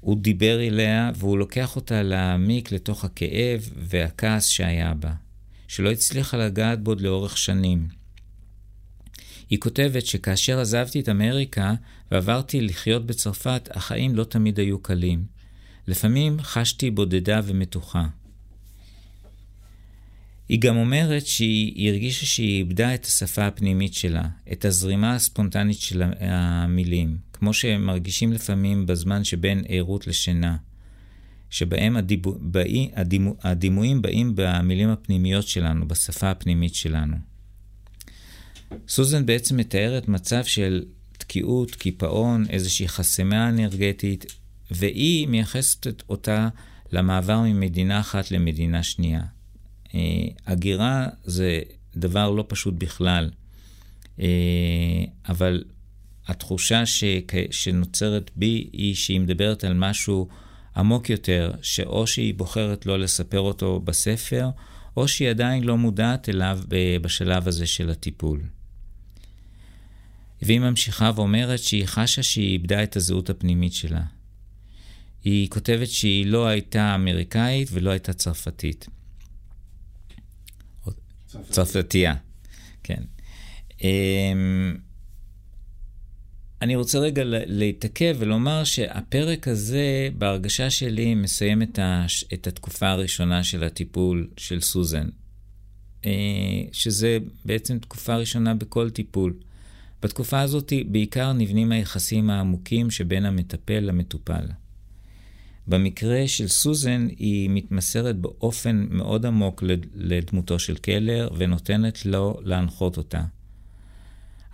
הוא 0.00 0.16
דיבר 0.18 0.60
אליה 0.60 1.10
והוא 1.14 1.38
לוקח 1.38 1.76
אותה 1.76 2.02
להעמיק 2.02 2.72
לתוך 2.72 3.04
הכאב 3.04 3.70
והכעס 3.76 4.46
שהיה 4.46 4.94
בה, 4.94 5.12
שלא 5.68 5.90
הצליחה 5.90 6.36
לגעת 6.36 6.82
בו 6.82 6.94
לאורך 6.94 7.38
שנים. 7.38 7.88
היא 9.50 9.60
כותבת 9.60 10.06
שכאשר 10.06 10.60
עזבתי 10.60 11.00
את 11.00 11.08
אמריקה 11.08 11.74
ועברתי 12.10 12.60
לחיות 12.60 13.06
בצרפת, 13.06 13.68
החיים 13.70 14.16
לא 14.16 14.24
תמיד 14.24 14.60
היו 14.60 14.78
קלים. 14.78 15.24
לפעמים 15.86 16.36
חשתי 16.40 16.90
בודדה 16.90 17.40
ומתוחה. 17.44 18.06
היא 20.50 20.60
גם 20.60 20.76
אומרת 20.76 21.26
שהיא 21.26 21.90
הרגישה 21.90 22.26
שהיא 22.26 22.58
איבדה 22.58 22.94
את 22.94 23.04
השפה 23.04 23.46
הפנימית 23.46 23.94
שלה, 23.94 24.22
את 24.52 24.64
הזרימה 24.64 25.14
הספונטנית 25.14 25.78
של 25.78 26.02
המילים, 26.20 27.16
כמו 27.32 27.54
שהם 27.54 27.86
מרגישים 27.86 28.32
לפעמים 28.32 28.86
בזמן 28.86 29.24
שבין 29.24 29.64
ערות 29.68 30.06
לשינה, 30.06 30.56
שבהם 31.50 31.96
הדיבו, 31.96 32.36
באי, 32.40 32.90
הדימו, 32.94 33.34
הדימויים 33.42 34.02
באים 34.02 34.32
במילים 34.34 34.88
הפנימיות 34.88 35.48
שלנו, 35.48 35.88
בשפה 35.88 36.30
הפנימית 36.30 36.74
שלנו. 36.74 37.16
סוזן 38.88 39.26
בעצם 39.26 39.56
מתארת 39.56 40.08
מצב 40.08 40.44
של 40.44 40.84
תקיעות, 41.18 41.74
קיפאון, 41.74 42.46
איזושהי 42.48 42.88
חסימה 42.88 43.48
אנרגטית, 43.48 44.26
והיא 44.70 45.28
מייחסת 45.28 45.86
אותה 46.08 46.48
למעבר 46.92 47.40
ממדינה 47.40 48.00
אחת 48.00 48.30
למדינה 48.30 48.82
שנייה. 48.82 49.22
אה, 49.94 50.00
הגירה 50.46 51.06
זה 51.24 51.60
דבר 51.96 52.30
לא 52.30 52.44
פשוט 52.48 52.74
בכלל, 52.78 53.30
אה, 54.20 54.26
אבל 55.28 55.64
התחושה 56.26 56.86
ש... 56.86 57.04
שנוצרת 57.50 58.30
בי 58.36 58.68
היא 58.72 58.94
שהיא 58.94 59.20
מדברת 59.20 59.64
על 59.64 59.74
משהו 59.74 60.28
עמוק 60.76 61.10
יותר, 61.10 61.52
שאו 61.62 62.06
שהיא 62.06 62.34
בוחרת 62.34 62.86
לא 62.86 62.98
לספר 62.98 63.40
אותו 63.40 63.80
בספר, 63.80 64.48
או 64.96 65.08
שהיא 65.08 65.30
עדיין 65.30 65.64
לא 65.64 65.78
מודעת 65.78 66.28
אליו 66.28 66.60
בשלב 67.02 67.48
הזה 67.48 67.66
של 67.66 67.90
הטיפול. 67.90 68.40
והיא 70.42 70.60
ממשיכה 70.60 71.10
ואומרת 71.14 71.58
שהיא 71.58 71.86
חשה 71.86 72.22
שהיא 72.22 72.52
איבדה 72.52 72.82
את 72.82 72.96
הזהות 72.96 73.30
הפנימית 73.30 73.72
שלה. 73.72 74.02
היא 75.24 75.50
כותבת 75.50 75.88
שהיא 75.88 76.26
לא 76.26 76.46
הייתה 76.46 76.94
אמריקאית 76.94 77.68
ולא 77.72 77.90
הייתה 77.90 78.12
צרפתית. 78.12 78.86
צרפתייה, 81.50 82.14
כן. 82.82 83.02
אמ, 83.82 84.76
אני 86.62 86.76
רוצה 86.76 86.98
רגע 86.98 87.22
להתעכב 87.26 88.16
ולומר 88.18 88.64
שהפרק 88.64 89.48
הזה, 89.48 90.08
בהרגשה 90.18 90.70
שלי, 90.70 91.14
מסיים 91.14 91.62
את, 91.62 91.78
הש... 91.82 92.24
את 92.34 92.46
התקופה 92.46 92.88
הראשונה 92.88 93.44
של 93.44 93.64
הטיפול 93.64 94.28
של 94.36 94.60
סוזן. 94.60 95.08
אה, 96.06 96.10
שזה 96.72 97.18
בעצם 97.44 97.78
תקופה 97.78 98.16
ראשונה 98.16 98.54
בכל 98.54 98.90
טיפול. 98.90 99.34
בתקופה 100.02 100.40
הזאת 100.40 100.72
בעיקר 100.86 101.32
נבנים 101.32 101.72
היחסים 101.72 102.30
העמוקים 102.30 102.90
שבין 102.90 103.24
המטפל 103.24 103.80
למטופל. 103.80 104.46
במקרה 105.66 106.28
של 106.28 106.48
סוזן, 106.48 107.08
היא 107.16 107.50
מתמסרת 107.50 108.16
באופן 108.16 108.86
מאוד 108.90 109.26
עמוק 109.26 109.64
לדמותו 109.94 110.58
של 110.58 110.76
קלר 110.76 111.28
ונותנת 111.36 112.06
לו 112.06 112.40
להנחות 112.42 112.96
אותה. 112.96 113.22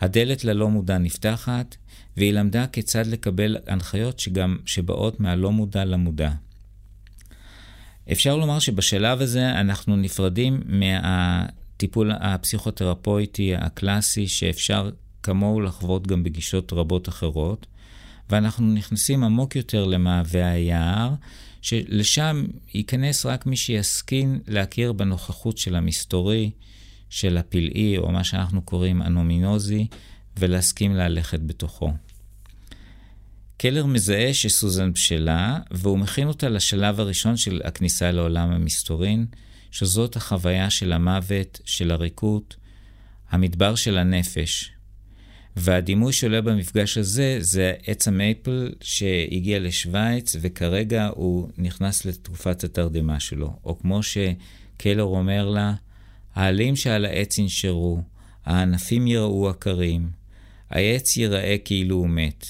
הדלת 0.00 0.44
ללא 0.44 0.70
מודע 0.70 0.98
נפתחת, 0.98 1.76
והיא 2.16 2.32
למדה 2.32 2.66
כיצד 2.66 3.06
לקבל 3.06 3.56
הנחיות 3.66 4.18
שגם 4.18 4.56
שבאות 4.66 5.20
מהלא 5.20 5.52
מודע 5.52 5.84
למודע. 5.84 6.30
אפשר 8.12 8.36
לומר 8.36 8.58
שבשלב 8.58 9.20
הזה 9.20 9.60
אנחנו 9.60 9.96
נפרדים 9.96 10.62
מהטיפול 10.66 12.12
הפסיכותרפויטי 12.20 13.56
הקלאסי 13.56 14.28
שאפשר 14.28 14.90
כמוהו 15.22 15.60
לחוות 15.60 16.06
גם 16.06 16.22
בגישות 16.22 16.72
רבות 16.72 17.08
אחרות, 17.08 17.66
ואנחנו 18.30 18.74
נכנסים 18.74 19.24
עמוק 19.24 19.56
יותר 19.56 19.84
למעווה 19.84 20.50
היער, 20.50 21.14
שלשם 21.62 22.46
ייכנס 22.74 23.26
רק 23.26 23.46
מי 23.46 23.56
שיסכין 23.56 24.40
להכיר 24.46 24.92
בנוכחות 24.92 25.58
של 25.58 25.76
המסתורי, 25.76 26.50
של 27.10 27.36
הפלאי, 27.36 27.98
או 27.98 28.12
מה 28.12 28.24
שאנחנו 28.24 28.62
קוראים 28.62 29.02
הנומינוזי, 29.02 29.86
ולהסכים 30.38 30.94
ללכת 30.94 31.40
בתוכו. 31.40 31.92
קלר 33.56 33.86
מזהה 33.86 34.34
שסוזן 34.34 34.92
בשלה, 34.92 35.58
והוא 35.70 35.98
מכין 35.98 36.28
אותה 36.28 36.48
לשלב 36.48 37.00
הראשון 37.00 37.36
של 37.36 37.60
הכניסה 37.64 38.12
לעולם 38.12 38.50
המסתורין, 38.50 39.26
שזאת 39.70 40.16
החוויה 40.16 40.70
של 40.70 40.92
המוות, 40.92 41.60
של 41.64 41.90
הריקות, 41.90 42.56
המדבר 43.30 43.74
של 43.74 43.98
הנפש. 43.98 44.75
והדימוי 45.56 46.12
שעולה 46.12 46.40
במפגש 46.40 46.98
הזה 46.98 47.36
זה 47.40 47.74
עץ 47.86 48.08
המייפל 48.08 48.72
שהגיע 48.80 49.58
לשוויץ, 49.58 50.36
וכרגע 50.40 51.10
הוא 51.14 51.48
נכנס 51.58 52.04
לתקופת 52.04 52.64
התרדמה 52.64 53.20
שלו. 53.20 53.56
או 53.64 53.78
כמו 53.78 54.00
שקלר 54.02 55.02
אומר 55.02 55.48
לה, 55.48 55.74
העלים 56.34 56.76
שעל 56.76 57.04
העץ 57.04 57.38
ינשרו, 57.38 58.02
הענפים 58.44 59.06
יראו 59.06 59.48
עקרים, 59.48 60.10
העץ 60.70 61.16
ייראה 61.16 61.56
כאילו 61.64 61.96
הוא 61.96 62.08
מת. 62.08 62.46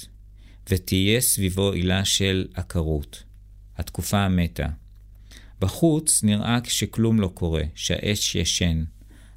ותהיה 0.70 1.20
סביבו 1.20 1.72
עילה 1.72 2.04
של 2.04 2.46
עקרות, 2.54 3.22
התקופה 3.76 4.18
המתה. 4.18 4.66
בחוץ 5.60 6.22
נראה 6.24 6.58
שכלום 6.64 7.20
לא 7.20 7.28
קורה, 7.34 7.62
שהאש 7.74 8.34
ישן, 8.34 8.84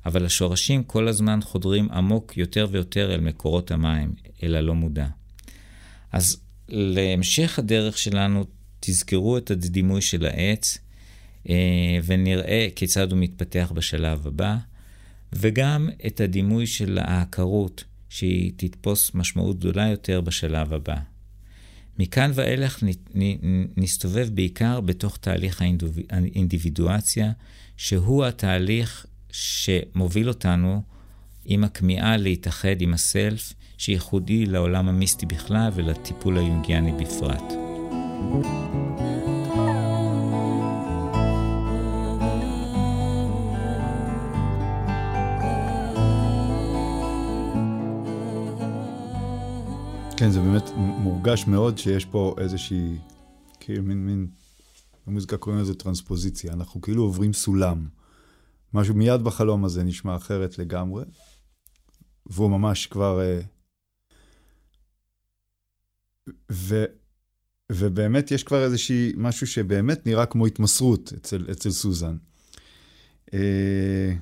אבל 0.10 0.26
השורשים 0.26 0.84
כל 0.84 1.08
הזמן 1.08 1.40
חודרים 1.42 1.92
עמוק 1.92 2.38
יותר 2.38 2.68
ויותר 2.72 3.14
אל 3.14 3.20
מקורות 3.20 3.72
המים, 3.72 4.14
אל 4.44 4.56
הלא 4.56 4.76
מודע. 4.76 5.08
אז 6.12 6.38
להמשך 6.70 7.60
הדרך 7.60 7.98
שלנו, 7.98 8.46
תזכרו 8.80 9.38
את 9.38 9.52
הדימוי 9.52 10.02
של 10.02 10.26
העץ, 10.26 10.78
אה, 11.50 11.56
ונראה 12.06 12.68
כיצד 12.76 13.12
הוא 13.12 13.20
מתפתח 13.20 13.72
בשלב 13.76 14.28
הבא, 14.28 14.58
וגם 15.34 15.90
את 16.08 16.22
הדימוי 16.22 16.68
של 16.68 16.98
העקרות, 17.02 17.84
שהיא 18.10 18.52
תתפוס 18.56 19.16
משמעות 19.16 19.60
גדולה 19.60 19.88
יותר 19.88 20.22
בשלב 20.22 20.74
הבא. 20.74 20.98
מכאן 22.00 22.32
ואילך 22.34 22.84
נסתובב 23.78 24.30
בעיקר 24.34 24.82
בתוך 24.82 25.18
תהליך 25.18 25.62
האינדיבידואציה, 26.10 27.32
שהוא 27.78 28.26
התהליך 28.26 29.06
שמוביל 29.32 30.28
אותנו 30.28 30.82
עם 31.46 31.64
הכמיהה 31.64 32.18
להתאחד 32.18 32.82
עם 32.82 32.94
הסלף, 32.94 33.54
שייחודי 33.78 34.46
לעולם 34.46 34.90
המיסטי 34.90 35.26
בכלל 35.26 35.72
ולטיפול 35.76 36.38
היונגיאני 36.38 36.92
בפרט. 36.92 37.54
כן, 50.18 50.30
זה 50.30 50.40
באמת 50.40 50.70
מורגש 50.76 51.48
מאוד 51.48 51.78
שיש 51.78 52.06
פה 52.06 52.36
איזושהי, 52.38 52.98
כאילו 53.60 53.84
מין, 53.84 54.06
מין, 54.06 54.28
במוזיקה 55.08 55.38
קוראים 55.38 55.62
לזה 55.62 55.74
טרנספוזיציה, 55.74 56.54
אנחנו 56.54 56.82
כאילו 56.82 57.04
עוברים 57.04 57.34
סולם. 57.34 57.99
משהו 58.74 58.96
מיד 58.96 59.22
בחלום 59.22 59.66
הזה 59.66 59.84
נשמע 59.84 60.16
אחרת 60.16 60.58
לגמרי, 60.58 61.04
והוא 62.26 62.50
ממש 62.50 62.88
כבר... 62.88 63.22
אה, 63.22 63.40
ו, 66.52 66.86
ובאמת 67.72 68.32
יש 68.32 68.44
כבר 68.44 68.64
איזושהי, 68.64 69.14
משהו 69.18 69.48
שבאמת 69.48 70.06
נראה 70.06 70.26
כמו 70.26 70.46
התמסרות 70.46 71.14
אצל, 71.18 71.48
אצל 71.52 71.72
סוזן. 71.72 72.18
אה, 73.34 74.14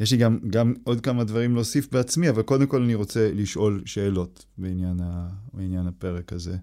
יש 0.00 0.12
לי 0.12 0.18
גם, 0.18 0.38
גם 0.50 0.74
עוד 0.84 1.00
כמה 1.00 1.24
דברים 1.24 1.54
להוסיף 1.54 1.92
בעצמי, 1.92 2.30
אבל 2.30 2.42
קודם 2.42 2.66
כל 2.66 2.82
אני 2.82 2.94
רוצה 2.94 3.32
לשאול 3.32 3.82
שאלות 3.86 4.44
בעניין, 4.58 5.00
ה, 5.00 5.28
בעניין 5.52 5.86
הפרק 5.86 6.32
הזה. 6.32 6.56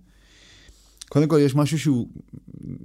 קודם 1.10 1.28
כל, 1.28 1.40
יש 1.42 1.56
משהו 1.56 1.80
שהוא 1.80 2.08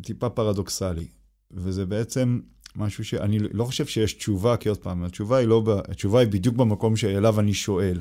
טיפה 0.03 0.31
פרדוקסלי, 0.31 1.07
וזה 1.51 1.87
בעצם 1.87 2.41
משהו 2.77 3.05
שאני 3.05 3.39
לא 3.39 3.65
חושב 3.65 3.87
שיש 3.87 4.13
תשובה, 4.13 4.57
כי 4.57 4.69
עוד 4.69 4.79
פעם, 4.79 5.05
התשובה 5.05 5.37
היא, 5.37 5.49
לא, 5.49 5.81
התשובה 5.89 6.21
היא 6.21 6.29
בדיוק 6.29 6.57
במקום 6.57 6.97
שאליו 6.97 7.41
אני 7.41 7.55
שואל. 7.55 8.01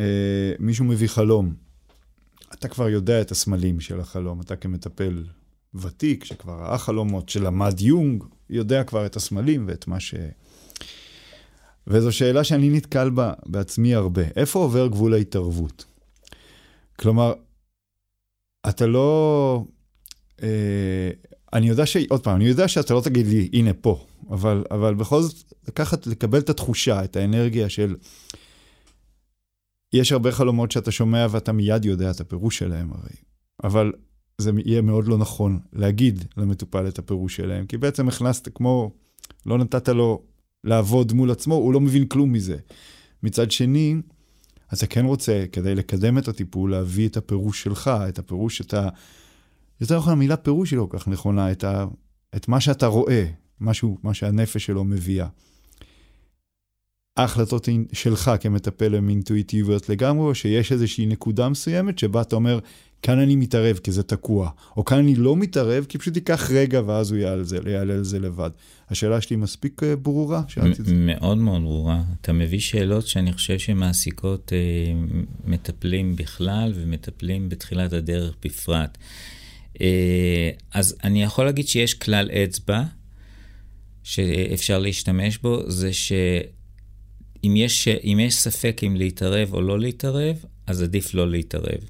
אה, 0.00 0.52
מישהו 0.58 0.84
מביא 0.84 1.08
חלום, 1.08 1.54
אתה 2.52 2.68
כבר 2.68 2.88
יודע 2.88 3.20
את 3.20 3.30
הסמלים 3.30 3.80
של 3.80 4.00
החלום, 4.00 4.40
אתה 4.40 4.56
כמטפל 4.56 5.24
ותיק, 5.74 6.24
שכבר 6.24 6.52
ראה 6.52 6.78
חלומות, 6.78 7.28
שלמד 7.28 7.80
יונג, 7.80 8.24
יודע 8.50 8.84
כבר 8.84 9.06
את 9.06 9.16
הסמלים 9.16 9.64
ואת 9.68 9.86
מה 9.86 10.00
ש... 10.00 10.14
וזו 11.86 12.12
שאלה 12.12 12.44
שאני 12.44 12.70
נתקל 12.70 13.10
בה 13.10 13.32
בעצמי 13.46 13.94
הרבה. 13.94 14.22
איפה 14.36 14.58
עובר 14.58 14.86
גבול 14.86 15.14
ההתערבות? 15.14 15.84
כלומר, 16.98 17.32
אתה 18.68 18.86
לא... 18.86 19.64
אה, 20.42 21.10
אני 21.52 21.68
יודע 21.68 21.86
ש... 21.86 21.96
עוד 21.96 22.22
פעם, 22.22 22.36
אני 22.36 22.44
יודע 22.44 22.68
שאתה 22.68 22.94
לא 22.94 23.00
תגיד 23.00 23.26
לי, 23.26 23.48
הנה 23.52 23.72
פה, 23.74 24.06
אבל, 24.30 24.64
אבל 24.70 24.94
בכל 24.94 25.22
זאת, 25.22 25.52
לקחת, 25.68 26.06
לקבל 26.06 26.38
את 26.38 26.50
התחושה, 26.50 27.04
את 27.04 27.16
האנרגיה 27.16 27.68
של... 27.68 27.96
יש 29.92 30.12
הרבה 30.12 30.32
חלומות 30.32 30.72
שאתה 30.72 30.90
שומע 30.90 31.26
ואתה 31.30 31.52
מיד 31.52 31.84
יודע 31.84 32.10
את 32.10 32.20
הפירוש 32.20 32.58
שלהם 32.58 32.92
הרי. 32.92 33.14
אבל 33.64 33.92
זה 34.38 34.50
יהיה 34.64 34.82
מאוד 34.82 35.08
לא 35.08 35.18
נכון 35.18 35.58
להגיד 35.72 36.24
למטופל 36.36 36.88
את 36.88 36.98
הפירוש 36.98 37.36
שלהם, 37.36 37.66
כי 37.66 37.76
בעצם 37.76 38.08
הכנסת 38.08 38.48
כמו, 38.54 38.90
לא 39.46 39.58
נתת 39.58 39.88
לו 39.88 40.22
לעבוד 40.64 41.12
מול 41.12 41.30
עצמו, 41.30 41.54
הוא 41.54 41.72
לא 41.72 41.80
מבין 41.80 42.06
כלום 42.06 42.32
מזה. 42.32 42.56
מצד 43.22 43.50
שני, 43.50 43.94
אתה 44.74 44.86
כן 44.86 45.04
רוצה, 45.04 45.44
כדי 45.52 45.74
לקדם 45.74 46.18
את 46.18 46.28
הטיפול, 46.28 46.70
להביא 46.70 47.08
את 47.08 47.16
הפירוש 47.16 47.62
שלך, 47.62 47.90
את 48.08 48.18
הפירוש 48.18 48.58
שאתה... 48.58 48.88
יותר 49.80 49.98
נכון, 49.98 50.12
המילה 50.12 50.36
פירוש 50.36 50.70
היא 50.70 50.78
לא 50.78 50.86
כל 50.90 50.98
כך 50.98 51.08
נכונה, 51.08 51.52
את, 51.52 51.64
ה, 51.64 51.86
את 52.36 52.48
מה 52.48 52.60
שאתה 52.60 52.86
רואה, 52.86 53.26
משהו, 53.60 53.98
מה 54.02 54.14
שהנפש 54.14 54.66
שלו 54.66 54.84
מביאה. 54.84 55.26
ההחלטות 57.16 57.68
שלך 57.92 58.30
כמטפל 58.40 58.94
הן 58.94 59.08
אינטואיטיביות 59.08 59.88
לגמרי, 59.88 60.26
או 60.26 60.34
שיש 60.34 60.72
איזושהי 60.72 61.06
נקודה 61.06 61.48
מסוימת 61.48 61.98
שבה 61.98 62.20
אתה 62.20 62.36
אומר, 62.36 62.58
כאן 63.02 63.18
אני 63.18 63.36
מתערב 63.36 63.76
כי 63.76 63.92
זה 63.92 64.02
תקוע, 64.02 64.50
או 64.76 64.84
כאן 64.84 64.98
אני 64.98 65.14
לא 65.14 65.36
מתערב 65.36 65.86
כי 65.88 65.98
פשוט 65.98 66.16
ייקח 66.16 66.50
רגע 66.50 66.82
ואז 66.86 67.12
הוא 67.12 67.18
יעלה 67.66 67.94
על 67.94 68.04
זה 68.04 68.18
לבד. 68.18 68.50
השאלה 68.90 69.20
שלי 69.20 69.36
מספיק 69.36 69.82
אה, 69.82 69.96
ברורה? 69.96 70.42
מאוד 70.92 71.38
מאוד 71.38 71.62
ברורה. 71.62 72.02
אתה 72.20 72.32
מביא 72.32 72.60
שאלות 72.60 73.06
שאני 73.06 73.32
חושב 73.32 73.58
שמעסיקות 73.58 74.52
אה, 74.52 74.58
מטפלים 75.44 76.16
בכלל 76.16 76.72
ומטפלים 76.74 77.48
בתחילת 77.48 77.92
הדרך 77.92 78.34
בפרט. 78.44 78.98
אה, 79.80 80.50
אז 80.74 80.96
אני 81.04 81.22
יכול 81.22 81.44
להגיד 81.44 81.68
שיש 81.68 81.94
כלל 81.94 82.30
אצבע 82.30 82.82
שאפשר 84.02 84.78
להשתמש 84.78 85.38
בו, 85.38 85.70
זה 85.70 85.92
שאם 85.92 87.54
יש, 87.56 87.86
יש 88.02 88.34
ספק 88.34 88.80
אם 88.86 88.96
להתערב 88.96 89.54
או 89.54 89.60
לא 89.60 89.80
להתערב, 89.80 90.44
אז 90.66 90.82
עדיף 90.82 91.14
לא 91.14 91.30
להתערב. 91.30 91.80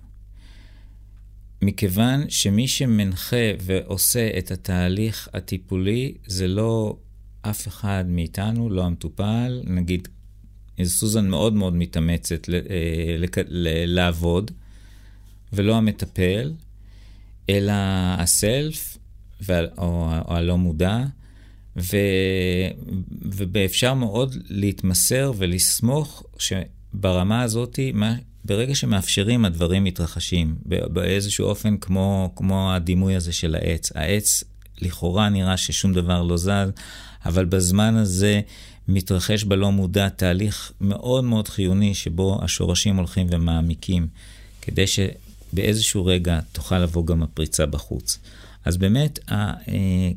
מכיוון 1.62 2.30
שמי 2.30 2.68
שמנחה 2.68 3.36
ועושה 3.60 4.38
את 4.38 4.50
התהליך 4.50 5.28
הטיפולי 5.32 6.14
זה 6.26 6.48
לא 6.48 6.96
אף 7.42 7.68
אחד 7.68 8.04
מאיתנו, 8.08 8.70
לא 8.70 8.84
המטופל, 8.84 9.62
נגיד 9.64 10.08
סוזן 10.82 11.28
מאוד 11.28 11.52
מאוד 11.52 11.74
מתאמצת 11.74 12.48
ל, 12.48 12.54
אה, 12.54 13.16
ל, 13.18 13.24
ל, 13.48 13.94
לעבוד, 13.94 14.50
ולא 15.52 15.76
המטפל, 15.76 16.52
אלא 17.50 17.72
הסלף, 18.18 18.98
או, 19.50 20.08
או 20.28 20.36
הלא 20.36 20.58
מודע, 20.58 20.98
ו, 21.76 21.96
ואפשר 23.22 23.94
מאוד 23.94 24.36
להתמסר 24.48 25.32
ולסמוך 25.36 26.24
שברמה 26.38 27.42
הזאת, 27.42 27.78
מה, 27.94 28.14
ברגע 28.44 28.74
שמאפשרים, 28.74 29.44
הדברים 29.44 29.84
מתרחשים. 29.84 30.54
באיזשהו 30.64 31.46
אופן, 31.46 31.76
כמו, 31.76 32.32
כמו 32.36 32.72
הדימוי 32.72 33.16
הזה 33.16 33.32
של 33.32 33.54
העץ. 33.54 33.92
העץ, 33.94 34.44
לכאורה 34.80 35.28
נראה 35.28 35.56
ששום 35.56 35.92
דבר 35.92 36.22
לא 36.22 36.36
זז, 36.36 36.70
אבל 37.26 37.44
בזמן 37.44 37.96
הזה 37.96 38.40
מתרחש 38.88 39.44
בלא 39.44 39.72
מודע 39.72 40.08
תהליך 40.08 40.72
מאוד 40.80 41.24
מאוד 41.24 41.48
חיוני 41.48 41.94
שבו 41.94 42.38
השורשים 42.42 42.96
הולכים 42.96 43.26
ומעמיקים, 43.30 44.06
כדי 44.62 44.86
שבאיזשהו 45.50 46.06
רגע 46.06 46.40
תוכל 46.52 46.78
לבוא 46.78 47.06
גם 47.06 47.22
הפריצה 47.22 47.66
בחוץ. 47.66 48.18
אז 48.64 48.76
באמת, 48.76 49.18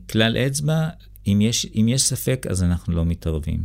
כלל 0.09 0.37
אצבע, 0.37 0.89
אם 1.27 1.41
יש, 1.41 1.65
אם 1.75 1.87
יש 1.89 2.01
ספק, 2.01 2.45
אז 2.49 2.63
אנחנו 2.63 2.93
לא 2.93 3.05
מתערבים. 3.05 3.63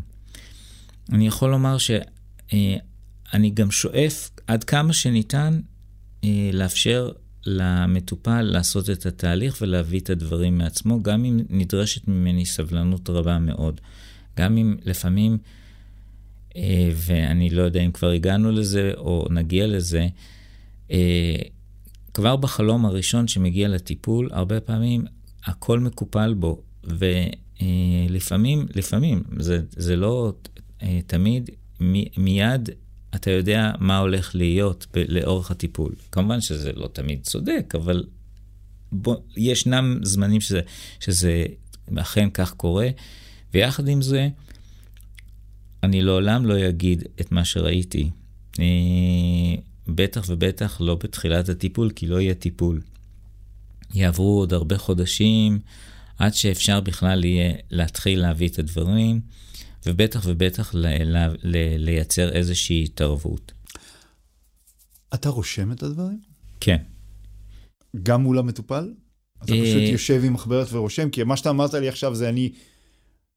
אני 1.12 1.26
יכול 1.26 1.50
לומר 1.50 1.76
שאני 1.78 3.50
גם 3.54 3.70
שואף 3.70 4.30
עד 4.46 4.64
כמה 4.64 4.92
שניתן 4.92 5.60
לאפשר 6.52 7.10
למטופל 7.46 8.42
לעשות 8.42 8.90
את 8.90 9.06
התהליך 9.06 9.58
ולהביא 9.60 10.00
את 10.00 10.10
הדברים 10.10 10.58
מעצמו, 10.58 11.02
גם 11.02 11.24
אם 11.24 11.40
נדרשת 11.48 12.08
ממני 12.08 12.46
סבלנות 12.46 13.10
רבה 13.10 13.38
מאוד. 13.38 13.80
גם 14.36 14.58
אם 14.58 14.76
לפעמים, 14.84 15.38
אה, 16.56 16.90
ואני 16.94 17.50
לא 17.50 17.62
יודע 17.62 17.80
אם 17.80 17.92
כבר 17.92 18.10
הגענו 18.10 18.52
לזה 18.52 18.92
או 18.96 19.26
נגיע 19.30 19.66
לזה, 19.66 20.06
אה, 20.90 21.36
כבר 22.14 22.36
בחלום 22.36 22.86
הראשון 22.86 23.28
שמגיע 23.28 23.68
לטיפול, 23.68 24.28
הרבה 24.32 24.60
פעמים 24.60 25.04
הכל 25.44 25.80
מקופל 25.80 26.34
בו, 26.34 26.62
ולפעמים, 26.84 28.66
לפעמים, 28.74 29.22
זה, 29.38 29.60
זה 29.70 29.96
לא 29.96 30.32
אה, 30.82 31.00
תמיד, 31.06 31.50
מיד 32.16 32.70
אתה 33.14 33.30
יודע 33.30 33.70
מה 33.78 33.98
הולך 33.98 34.34
להיות 34.34 34.86
ב- 34.94 35.04
לאורך 35.08 35.50
הטיפול. 35.50 35.92
כמובן 36.12 36.40
שזה 36.40 36.72
לא 36.72 36.88
תמיד 36.92 37.22
צודק, 37.22 37.74
אבל 37.74 38.04
בוא, 38.92 39.16
ישנם 39.36 39.98
זמנים 40.02 40.40
שזה, 40.40 40.60
שזה 41.00 41.44
אכן 41.96 42.30
כך 42.30 42.52
קורה, 42.52 42.88
ויחד 43.54 43.88
עם 43.88 44.02
זה, 44.02 44.28
אני 45.82 46.02
לעולם 46.02 46.46
לא 46.46 46.68
אגיד 46.68 47.04
את 47.20 47.32
מה 47.32 47.44
שראיתי. 47.44 48.10
בטח 49.88 50.24
ובטח 50.28 50.80
לא 50.80 50.94
בתחילת 50.94 51.48
הטיפול, 51.48 51.90
כי 51.90 52.06
לא 52.06 52.20
יהיה 52.20 52.34
טיפול. 52.34 52.80
יעברו 53.94 54.38
עוד 54.38 54.52
הרבה 54.52 54.78
חודשים 54.78 55.58
עד 56.18 56.34
שאפשר 56.34 56.80
בכלל 56.80 57.24
יהיה 57.24 57.52
להתחיל 57.70 58.20
להביא 58.20 58.48
את 58.48 58.58
הדברים. 58.58 59.20
ובטח 59.86 60.22
ובטח 60.26 60.74
ל- 60.74 61.16
ל- 61.16 61.34
ל- 61.42 61.76
לייצר 61.76 62.32
איזושהי 62.32 62.84
התערבות. 62.84 63.52
אתה 65.14 65.28
רושם 65.28 65.72
את 65.72 65.82
הדברים? 65.82 66.20
כן. 66.60 66.76
גם 68.02 68.22
מול 68.22 68.38
המטופל? 68.38 68.92
אתה 69.44 69.52
אה, 69.52 69.62
פשוט 69.62 69.82
יושב 69.92 70.24
עם 70.24 70.32
מחברת 70.32 70.72
ורושם? 70.72 71.10
כי 71.10 71.24
מה 71.24 71.36
שאתה 71.36 71.50
אמרת 71.50 71.74
לי 71.74 71.88
עכשיו 71.88 72.14
זה 72.14 72.28
אני, 72.28 72.52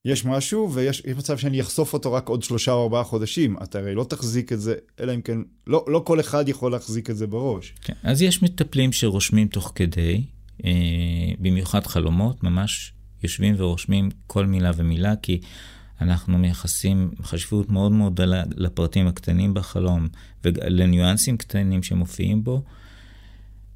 יש 0.06 0.26
משהו 0.26 0.74
ויש 0.74 1.06
מצב 1.18 1.38
שאני 1.38 1.62
אחשוף 1.62 1.94
אותו 1.94 2.14
רק 2.14 2.30
עוד 2.30 2.44
שלושה 2.44 2.72
או 2.72 2.84
ארבעה 2.84 3.04
חודשים. 3.04 3.56
אתה 3.64 3.80
הרי 3.80 3.96
לא 3.96 4.04
תחזיק 4.04 4.54
את 4.54 4.62
זה, 4.62 4.76
אלא 5.00 5.16
אם 5.16 5.22
כן, 5.22 5.38
לא, 5.68 5.86
לא 5.88 6.02
כל 6.06 6.20
אחד 6.20 6.50
יכול 6.50 6.72
להחזיק 6.72 7.10
את 7.10 7.18
זה 7.18 7.28
בראש. 7.28 7.74
כן. 7.82 7.94
אז 8.04 8.22
יש 8.22 8.44
מטפלים 8.44 8.92
שרושמים 8.92 9.48
תוך 9.48 9.72
כדי, 9.76 10.24
אה, 10.66 10.72
במיוחד 11.40 11.88
חלומות, 11.88 12.44
ממש 12.44 12.94
יושבים 13.24 13.56
ורושמים 13.58 14.10
כל 14.28 14.46
מילה 14.46 14.72
ומילה, 14.76 15.16
כי 15.16 15.42
אנחנו 16.02 16.38
מייחסים 16.38 17.12
חשיבות 17.24 17.70
מאוד 17.70 17.92
מאוד 17.92 18.22
לפרטים 18.56 19.08
הקטנים 19.08 19.54
בחלום 19.54 20.08
ולניואנסים 20.44 21.38
קטנים 21.38 21.84
שמופיעים 21.84 22.44
בו. 22.44 22.64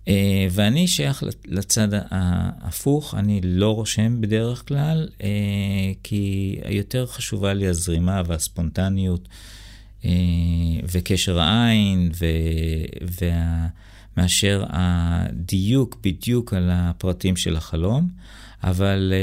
אה, 0.08 0.48
ואני 0.52 0.88
שייך 0.88 1.24
לצד 1.46 1.88
ההפוך, 1.91 3.15
אני 3.15 3.41
לא 3.44 3.76
רושם 3.76 4.22
בדרך 4.22 4.68
כלל, 4.68 5.10
אה, 5.24 5.28
כי 6.04 6.56
יותר 6.70 7.06
חשובה 7.06 7.54
לי 7.54 7.68
הזרימה 7.68 8.22
והספונטניות 8.26 9.28
אה, 10.06 10.10
וקשר 10.91 11.39
העין, 11.39 12.12
וה... 13.22 13.68
מאשר 14.18 14.63
הדיוק 14.70 15.98
בדיוק 16.04 16.54
על 16.54 16.70
הפרטים 16.74 17.36
של 17.38 17.56
החלום. 17.56 18.10
אבל 18.63 19.13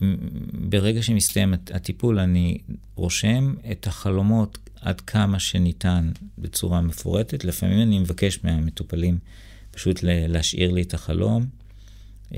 uh, 0.00 0.04
ברגע 0.52 1.02
שמסתיים 1.02 1.54
הטיפול, 1.54 2.18
אני 2.18 2.58
רושם 2.94 3.54
את 3.72 3.86
החלומות 3.86 4.58
עד 4.80 5.00
כמה 5.00 5.38
שניתן 5.38 6.10
בצורה 6.38 6.80
מפורטת. 6.80 7.44
לפעמים 7.44 7.82
אני 7.82 7.98
מבקש 7.98 8.44
מהמטופלים 8.44 9.18
פשוט 9.72 10.00
להשאיר 10.02 10.70
לי 10.70 10.82
את 10.82 10.94
החלום, 10.94 11.46
uh, 12.30 12.34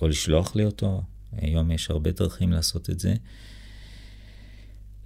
או 0.00 0.08
לשלוח 0.08 0.56
לי 0.56 0.64
אותו. 0.64 1.02
היום 1.32 1.70
יש 1.70 1.90
הרבה 1.90 2.10
דרכים 2.10 2.52
לעשות 2.52 2.90
את 2.90 3.00
זה. 3.00 3.14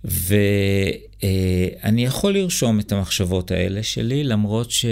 ואני 0.04 2.04
uh, 2.04 2.08
יכול 2.08 2.34
לרשום 2.34 2.80
את 2.80 2.92
המחשבות 2.92 3.50
האלה 3.50 3.82
שלי, 3.82 4.24
למרות 4.24 4.70
ש... 4.70 4.84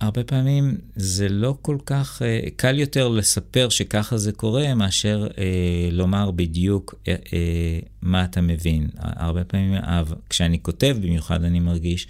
הרבה 0.00 0.24
פעמים 0.24 0.78
זה 0.96 1.28
לא 1.28 1.56
כל 1.62 1.76
כך, 1.86 2.22
אה, 2.22 2.40
קל 2.56 2.78
יותר 2.78 3.08
לספר 3.08 3.68
שככה 3.68 4.18
זה 4.18 4.32
קורה, 4.32 4.74
מאשר 4.74 5.26
אה, 5.38 5.88
לומר 5.92 6.30
בדיוק 6.30 6.94
אה, 7.08 7.14
אה, 7.32 7.78
מה 8.02 8.24
אתה 8.24 8.40
מבין. 8.40 8.88
הרבה 8.98 9.44
פעמים, 9.44 9.74
אה, 9.74 10.02
כשאני 10.30 10.62
כותב 10.62 10.96
במיוחד, 11.00 11.44
אני 11.44 11.60
מרגיש 11.60 12.06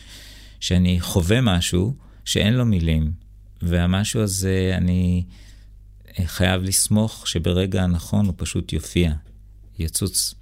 שאני 0.61 1.01
חווה 1.01 1.41
משהו 1.41 1.95
שאין 2.27 2.55
לו 2.55 2.65
מילים, 2.65 3.13
והמשהו 3.63 4.21
הזה, 4.21 4.75
אני 4.77 5.25
חייב 6.25 6.63
לסמוך 6.63 7.29
שברגע 7.29 7.83
הנכון 7.83 8.27
הוא 8.27 8.35
פשוט 8.37 8.73
יופיע, 8.73 9.13
יצוץ 9.79 10.35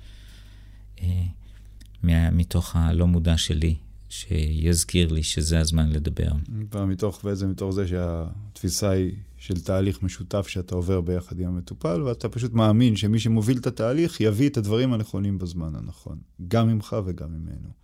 אה, 1.03 2.31
מתוך 2.33 2.77
הלא 2.77 3.07
מודע 3.07 3.37
שלי. 3.37 3.77
שיזכיר 4.15 5.13
לי 5.13 5.23
שזה 5.23 5.61
הזמן 5.61 5.91
לדבר. 5.91 6.29
ומתוך, 6.73 7.21
וזה 7.25 7.47
מתוך 7.47 7.71
זה 7.71 7.89
שהתפיסה 7.89 8.91
היא 8.91 9.13
של 9.39 9.61
תהליך 9.61 10.03
משותף 10.03 10.49
שאתה 10.49 10.75
עובר 10.75 11.01
ביחד 11.01 11.41
עם 11.41 11.49
המטופל, 11.49 12.03
ואתה 12.03 12.29
פשוט 12.29 12.53
מאמין 12.53 12.97
שמי 12.97 13.19
שמוביל 13.19 13.59
את 13.59 13.67
התהליך 13.67 14.21
יביא 14.21 14.49
את 14.49 14.57
הדברים 14.57 14.93
הנכונים 14.93 15.39
בזמן 15.39 15.75
הנכון, 15.75 16.19
גם 16.49 16.69
ממך 16.69 16.97
וגם 17.07 17.29
ממנו. 17.29 17.84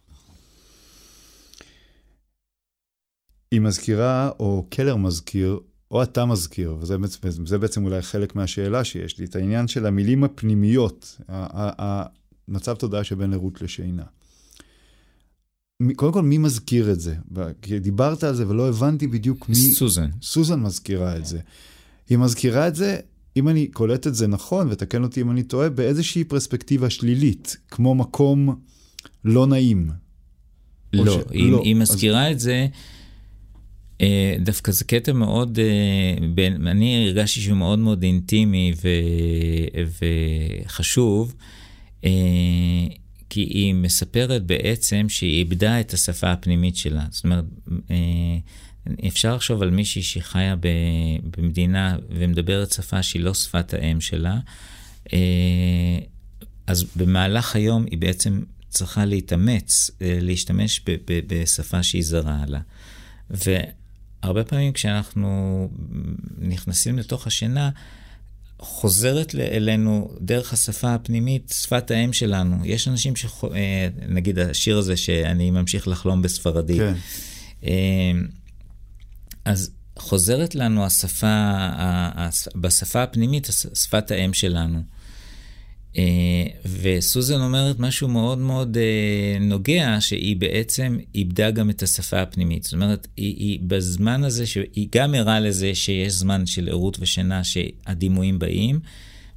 היא 3.50 3.60
מזכירה, 3.60 4.30
או 4.40 4.66
קלר 4.68 4.96
מזכיר, 4.96 5.58
או 5.90 6.02
אתה 6.02 6.24
מזכיר, 6.24 6.76
וזה 6.80 6.98
בעצם, 6.98 7.46
זה 7.46 7.58
בעצם 7.58 7.84
אולי 7.84 8.02
חלק 8.02 8.36
מהשאלה 8.36 8.84
שיש 8.84 9.18
לי, 9.18 9.24
את 9.24 9.36
העניין 9.36 9.68
של 9.68 9.86
המילים 9.86 10.24
הפנימיות, 10.24 11.20
המצב 11.28 12.74
תודעה 12.74 13.04
שבין 13.04 13.32
ערות 13.32 13.62
לשינה. 13.62 14.02
קודם 15.96 16.12
כל, 16.12 16.22
מי 16.22 16.38
מזכיר 16.38 16.92
את 16.92 17.00
זה? 17.00 17.14
כי 17.62 17.78
דיברת 17.78 18.24
על 18.24 18.34
זה 18.34 18.48
ולא 18.48 18.68
הבנתי 18.68 19.06
בדיוק 19.06 19.48
מי... 19.48 19.54
סוזן. 19.54 20.10
סוזן 20.22 20.60
מזכירה 20.60 21.16
את 21.16 21.24
זה. 21.24 21.38
היא 22.08 22.18
מזכירה 22.18 22.68
את 22.68 22.74
זה, 22.74 22.96
אם 23.36 23.48
אני 23.48 23.66
קולט 23.66 24.06
את 24.06 24.14
זה 24.14 24.26
נכון, 24.26 24.68
ותקן 24.70 25.02
אותי 25.02 25.20
אם 25.20 25.30
אני 25.30 25.42
טועה, 25.42 25.68
באיזושהי 25.68 26.24
פרספקטיבה 26.24 26.90
שלילית, 26.90 27.56
כמו 27.68 27.94
מקום 27.94 28.60
לא 29.24 29.46
נעים. 29.46 29.90
לא, 30.92 31.12
ש... 31.12 31.16
היא, 31.30 31.52
לא. 31.52 31.62
היא 31.64 31.76
מזכירה 31.76 32.28
אז... 32.28 32.34
את 32.34 32.40
זה, 32.40 32.66
דווקא 34.38 34.72
זה 34.72 34.84
קטע 34.84 35.12
מאוד, 35.12 35.58
אה, 35.58 36.46
אני 36.70 37.06
הרגשתי 37.06 37.40
שהוא 37.40 37.56
מאוד 37.56 37.78
מאוד 37.78 38.02
אינטימי 38.02 38.72
ו, 38.82 38.88
וחשוב. 40.64 41.34
אה, 42.04 42.10
כי 43.30 43.40
היא 43.40 43.74
מספרת 43.74 44.46
בעצם 44.46 45.08
שהיא 45.08 45.38
איבדה 45.38 45.80
את 45.80 45.92
השפה 45.94 46.32
הפנימית 46.32 46.76
שלה. 46.76 47.04
זאת 47.10 47.24
אומרת, 47.24 47.44
אה, 47.90 48.38
אפשר 49.08 49.34
לחשוב 49.34 49.62
על 49.62 49.70
מישהי 49.70 50.02
שחיה 50.02 50.54
במדינה 51.36 51.96
ומדברת 52.10 52.72
שפה 52.72 53.02
שהיא 53.02 53.22
לא 53.22 53.34
שפת 53.34 53.74
האם 53.74 54.00
שלה, 54.00 54.38
אה, 55.12 55.98
אז 56.66 56.84
במהלך 56.96 57.56
היום 57.56 57.84
היא 57.90 57.98
בעצם 57.98 58.42
צריכה 58.68 59.04
להתאמץ, 59.04 59.90
אה, 60.02 60.18
להשתמש 60.20 60.84
בשפה 61.26 61.82
שהיא 61.82 62.02
זרה 62.04 62.44
לה. 62.46 62.60
והרבה 64.22 64.44
פעמים 64.44 64.72
כשאנחנו 64.72 65.68
נכנסים 66.38 66.98
לתוך 66.98 67.26
השינה, 67.26 67.70
חוזרת 68.59 69.35
אלינו 69.35 70.11
דרך 70.20 70.52
השפה 70.52 70.94
הפנימית, 70.94 71.52
שפת 71.62 71.90
האם 71.90 72.12
שלנו. 72.12 72.56
יש 72.64 72.88
אנשים 72.88 73.16
ש... 73.16 73.26
אה, 73.54 73.88
נגיד 74.09 74.38
השיר 74.38 74.78
הזה 74.78 74.96
שאני 74.96 75.50
ממשיך 75.50 75.88
לחלום 75.88 76.22
בספרדית. 76.22 76.78
כן. 76.78 76.94
אה, 77.64 78.12
אז 79.44 79.70
חוזרת 79.98 80.54
לנו 80.54 80.85
השפה, 80.85 81.68
בשפה 82.56 83.02
הפנימית, 83.02 83.48
שפת 83.74 84.11
האם 84.11 84.35
שלנו. 84.35 84.83
אה, 85.96 86.46
וסוזן 86.83 87.40
אומרת 87.40 87.79
משהו 87.79 88.09
מאוד 88.09 88.38
מאוד 88.38 88.76
אה, 88.76 89.38
נוגע, 89.40 89.96
שהיא 90.00 90.37
בעצם 90.37 90.98
איבדה 91.14 91.50
גם 91.50 91.70
את 91.70 91.83
השפה 91.83 92.22
הפנימית. 92.22 92.62
זאת 92.62 92.72
אומרת, 92.72 93.09
היא, 93.16 93.37
היא 93.37 93.61
בזמן 93.62 94.24
הזה, 94.24 94.44
היא 94.72 94.88
גם 94.92 95.14
ערה 95.14 95.40
לזה 95.40 95.74
שיש 95.74 96.12
זמן 96.12 96.46
של 96.46 96.68
ערות 96.68 96.96
ושינה 97.00 97.44
שהדימויים 97.44 98.38
באים, 98.38 98.81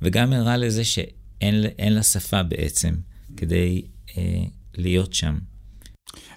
וגם 0.01 0.33
ערה 0.33 0.57
לזה 0.57 0.83
ש... 0.83 0.99
אין, 1.41 1.65
אין 1.79 1.93
לה 1.93 2.03
שפה 2.03 2.43
בעצם 2.43 2.95
כדי 3.37 3.81
אה, 4.17 4.43
להיות 4.77 5.13
שם. 5.13 5.37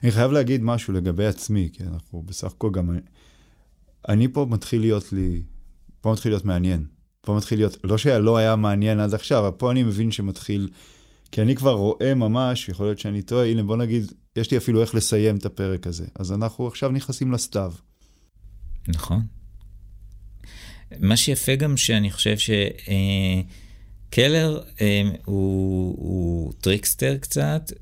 אני 0.03 0.11
חייב 0.11 0.33
להגיד 0.33 0.63
משהו 0.63 0.93
לגבי 0.93 1.27
עצמי, 1.27 1.69
כי 1.73 1.83
אנחנו 1.85 2.23
בסך 2.23 2.47
הכל 2.47 2.71
גם... 2.73 2.99
אני 4.09 4.29
פה 4.29 4.47
מתחיל 4.51 4.81
להיות 4.81 5.13
לי... 5.13 5.43
פה 6.01 6.13
מתחיל 6.13 6.33
להיות 6.33 6.45
מעניין. 6.45 6.85
פה 7.27 7.35
מתחיל 7.37 7.59
להיות... 7.59 7.77
לא 7.85 7.99
שלא 7.99 8.37
היה 8.37 8.57
מעניין 8.57 9.01
עד 9.01 9.15
עכשיו, 9.15 9.39
אבל 9.39 9.57
פה 9.57 9.71
אני 9.71 9.83
מבין 9.83 10.13
שמתחיל... 10.13 10.69
כי 11.33 11.43
אני 11.43 11.55
כבר 11.55 11.73
רואה 11.73 12.15
ממש, 12.15 12.69
יכול 12.69 12.87
להיות 12.87 12.99
שאני 12.99 13.23
טועה, 13.23 13.47
הנה 13.47 13.63
בוא 13.63 13.77
נגיד, 13.77 14.13
יש 14.37 14.51
לי 14.51 14.57
אפילו 14.57 14.81
איך 14.81 14.95
לסיים 14.95 15.37
את 15.37 15.47
הפרק 15.47 15.87
הזה. 15.87 16.05
אז 16.15 16.33
אנחנו 16.33 16.67
עכשיו 16.67 16.91
נכנסים 16.91 17.33
לסתיו. 17.33 17.73
נכון. 18.89 19.21
מה 21.01 21.17
שיפה 21.17 21.55
גם 21.55 21.77
שאני 21.77 22.11
חושב 22.11 22.37
שקלר 24.09 24.61
אה, 24.81 24.87
אה, 24.87 25.03
הוא, 25.25 25.95
הוא 25.99 26.53
trickster 26.61 27.17
קצת, 27.21 27.73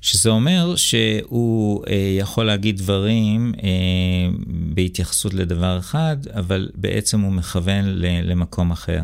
שזה 0.00 0.30
אומר 0.30 0.76
שהוא 0.76 1.84
אה, 1.86 2.16
יכול 2.18 2.44
להגיד 2.44 2.76
דברים 2.76 3.52
אה, 3.62 4.28
בהתייחסות 4.76 5.34
לדבר 5.34 5.78
אחד, 5.78 6.16
אבל 6.34 6.68
בעצם 6.74 7.20
הוא 7.20 7.32
מכוון 7.32 7.84
ל, 7.84 8.30
למקום 8.30 8.70
אחר. 8.70 9.02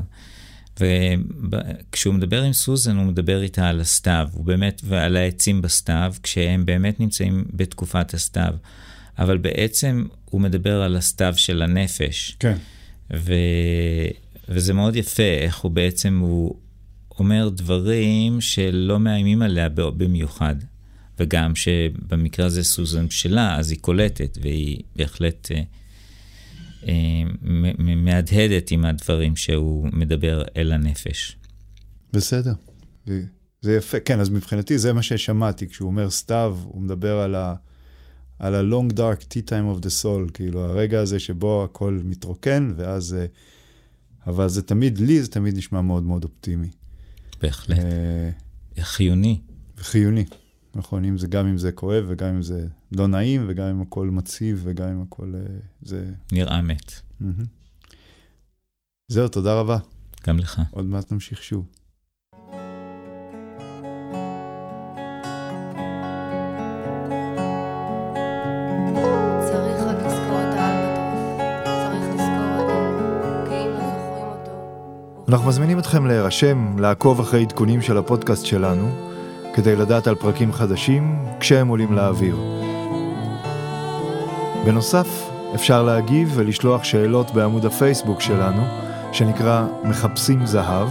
וכשהוא 0.81 2.15
מדבר 2.15 2.43
עם 2.43 2.53
סוזן, 2.53 2.97
הוא 2.97 3.05
מדבר 3.07 3.43
איתה 3.43 3.69
על 3.69 3.81
הסתיו, 3.81 4.29
הוא 4.33 4.45
באמת, 4.45 4.81
ועל 4.85 5.17
העצים 5.17 5.63
בסתיו, 5.63 6.15
כשהם 6.23 6.67
באמת 6.67 7.01
נמצאים 7.01 7.45
בתקופת 7.53 8.15
הסתיו. 8.15 8.55
אבל 9.19 9.39
בעצם 9.39 10.07
הוא 10.25 10.41
מדבר 10.41 10.83
על 10.83 10.97
הסתיו 10.97 11.35
של 11.37 11.63
הנפש. 11.63 12.37
כן. 12.41 12.57
ו... 13.15 13.35
וזה 14.49 14.75
מאוד 14.75 14.97
יפה, 14.97 15.23
איך 15.23 15.59
הוא 15.59 15.71
בעצם, 15.71 16.19
הוא 16.19 16.55
אומר 17.19 17.49
דברים 17.49 18.41
שלא 18.41 19.01
מאיימים 19.01 19.43
עליה 19.43 19.69
במיוחד. 19.69 20.57
וגם 21.23 21.55
שבמקרה 21.55 22.47
הזה 22.47 22.65
סוזן 22.65 23.11
שלה, 23.11 23.59
אז 23.59 23.71
היא 23.71 23.79
קולטת, 23.81 24.39
והיא 24.43 24.83
בהחלט 24.97 25.49
אה, 25.53 25.63
אה, 26.89 27.23
מהדהדת 27.79 28.71
עם 28.71 28.85
הדברים 28.85 29.37
שהוא 29.37 29.89
מדבר 29.93 30.43
אל 30.57 30.73
הנפש. 30.73 31.37
בסדר. 32.13 32.53
זה 33.61 33.77
יפה, 33.77 34.01
כן, 34.01 34.21
אז 34.21 34.31
מבחינתי 34.31 34.79
זה 34.79 34.93
מה 34.93 35.03
ששמעתי, 35.03 35.69
כשהוא 35.69 35.87
אומר 35.87 36.11
סתיו, 36.11 36.59
הוא 36.65 36.83
מדבר 36.83 37.19
על 37.19 37.35
ה... 37.35 37.55
על 38.39 38.55
ה-long 38.55 38.93
dark 38.93 39.23
tea 39.23 39.49
time 39.49 39.79
of 39.79 39.85
the 39.85 40.03
soul, 40.03 40.33
כאילו 40.35 40.61
הרגע 40.61 41.01
הזה 41.01 41.19
שבו 41.19 41.65
הכל 41.65 42.01
מתרוקן, 42.05 42.73
ואז... 42.77 43.15
אה, 43.15 43.27
אבל 44.27 44.49
זה 44.49 44.63
תמיד, 44.63 44.99
לי 44.99 45.23
זה 45.23 45.31
תמיד 45.31 45.57
נשמע 45.57 45.81
מאוד 45.81 46.03
מאוד 46.03 46.25
אופטימי. 46.25 46.71
בהחלט. 47.43 47.79
אה, 47.79 48.31
חיוני. 48.81 49.41
חיוני, 49.79 50.25
נכון, 50.75 51.05
אם 51.05 51.19
זה, 51.19 51.27
גם 51.27 51.47
אם 51.47 51.59
זה 51.59 51.73
כואב, 51.73 52.05
וגם 52.09 52.29
אם 52.29 52.43
זה 52.43 52.67
לא 52.93 53.07
נעים, 53.07 53.45
וגם 53.49 53.67
אם 53.67 53.83
הכל 53.83 54.11
מציב, 54.11 54.61
וגם 54.65 54.89
אם 54.89 55.03
הכל... 55.03 55.33
אה, 55.35 55.41
זה... 55.83 56.11
נראה 56.33 56.63
מת. 56.63 56.93
זהו, 59.09 59.29
תודה 59.29 59.55
רבה. 59.55 59.79
גם 60.27 60.39
לך. 60.39 60.61
עוד 60.71 60.85
מעט 60.85 61.13
נמשיך 61.13 61.43
שוב. 61.43 61.67
אנחנו 75.29 75.49
מזמינים 75.49 75.79
אתכם 75.79 76.07
להירשם, 76.07 76.79
לעקוב 76.79 77.21
אחרי 77.21 77.43
עדכונים 77.43 77.83
של 77.83 77.99
הפודקאסט 77.99 78.47
שלנו, 78.47 79.12
כדי 79.55 79.77
לדעת 79.77 80.07
על 80.07 80.15
פרקים 80.15 80.53
חדשים 80.53 81.17
כשהם 81.41 81.69
עולים 81.69 81.93
לאוויר. 81.93 82.37
בנוסף, 84.65 85.31
אפשר 85.55 85.83
להגיב 85.83 86.33
ולשלוח 86.35 86.85
שאלות 86.85 87.31
בעמוד 87.31 87.65
הפייסבוק 87.65 88.21
שלנו, 88.21 88.63
שנקרא 89.13 89.65
מחפשים 89.85 90.47
זהב, 90.47 90.89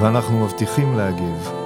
ואנחנו 0.00 0.44
מבטיחים 0.44 0.96
להגיב. 0.96 1.59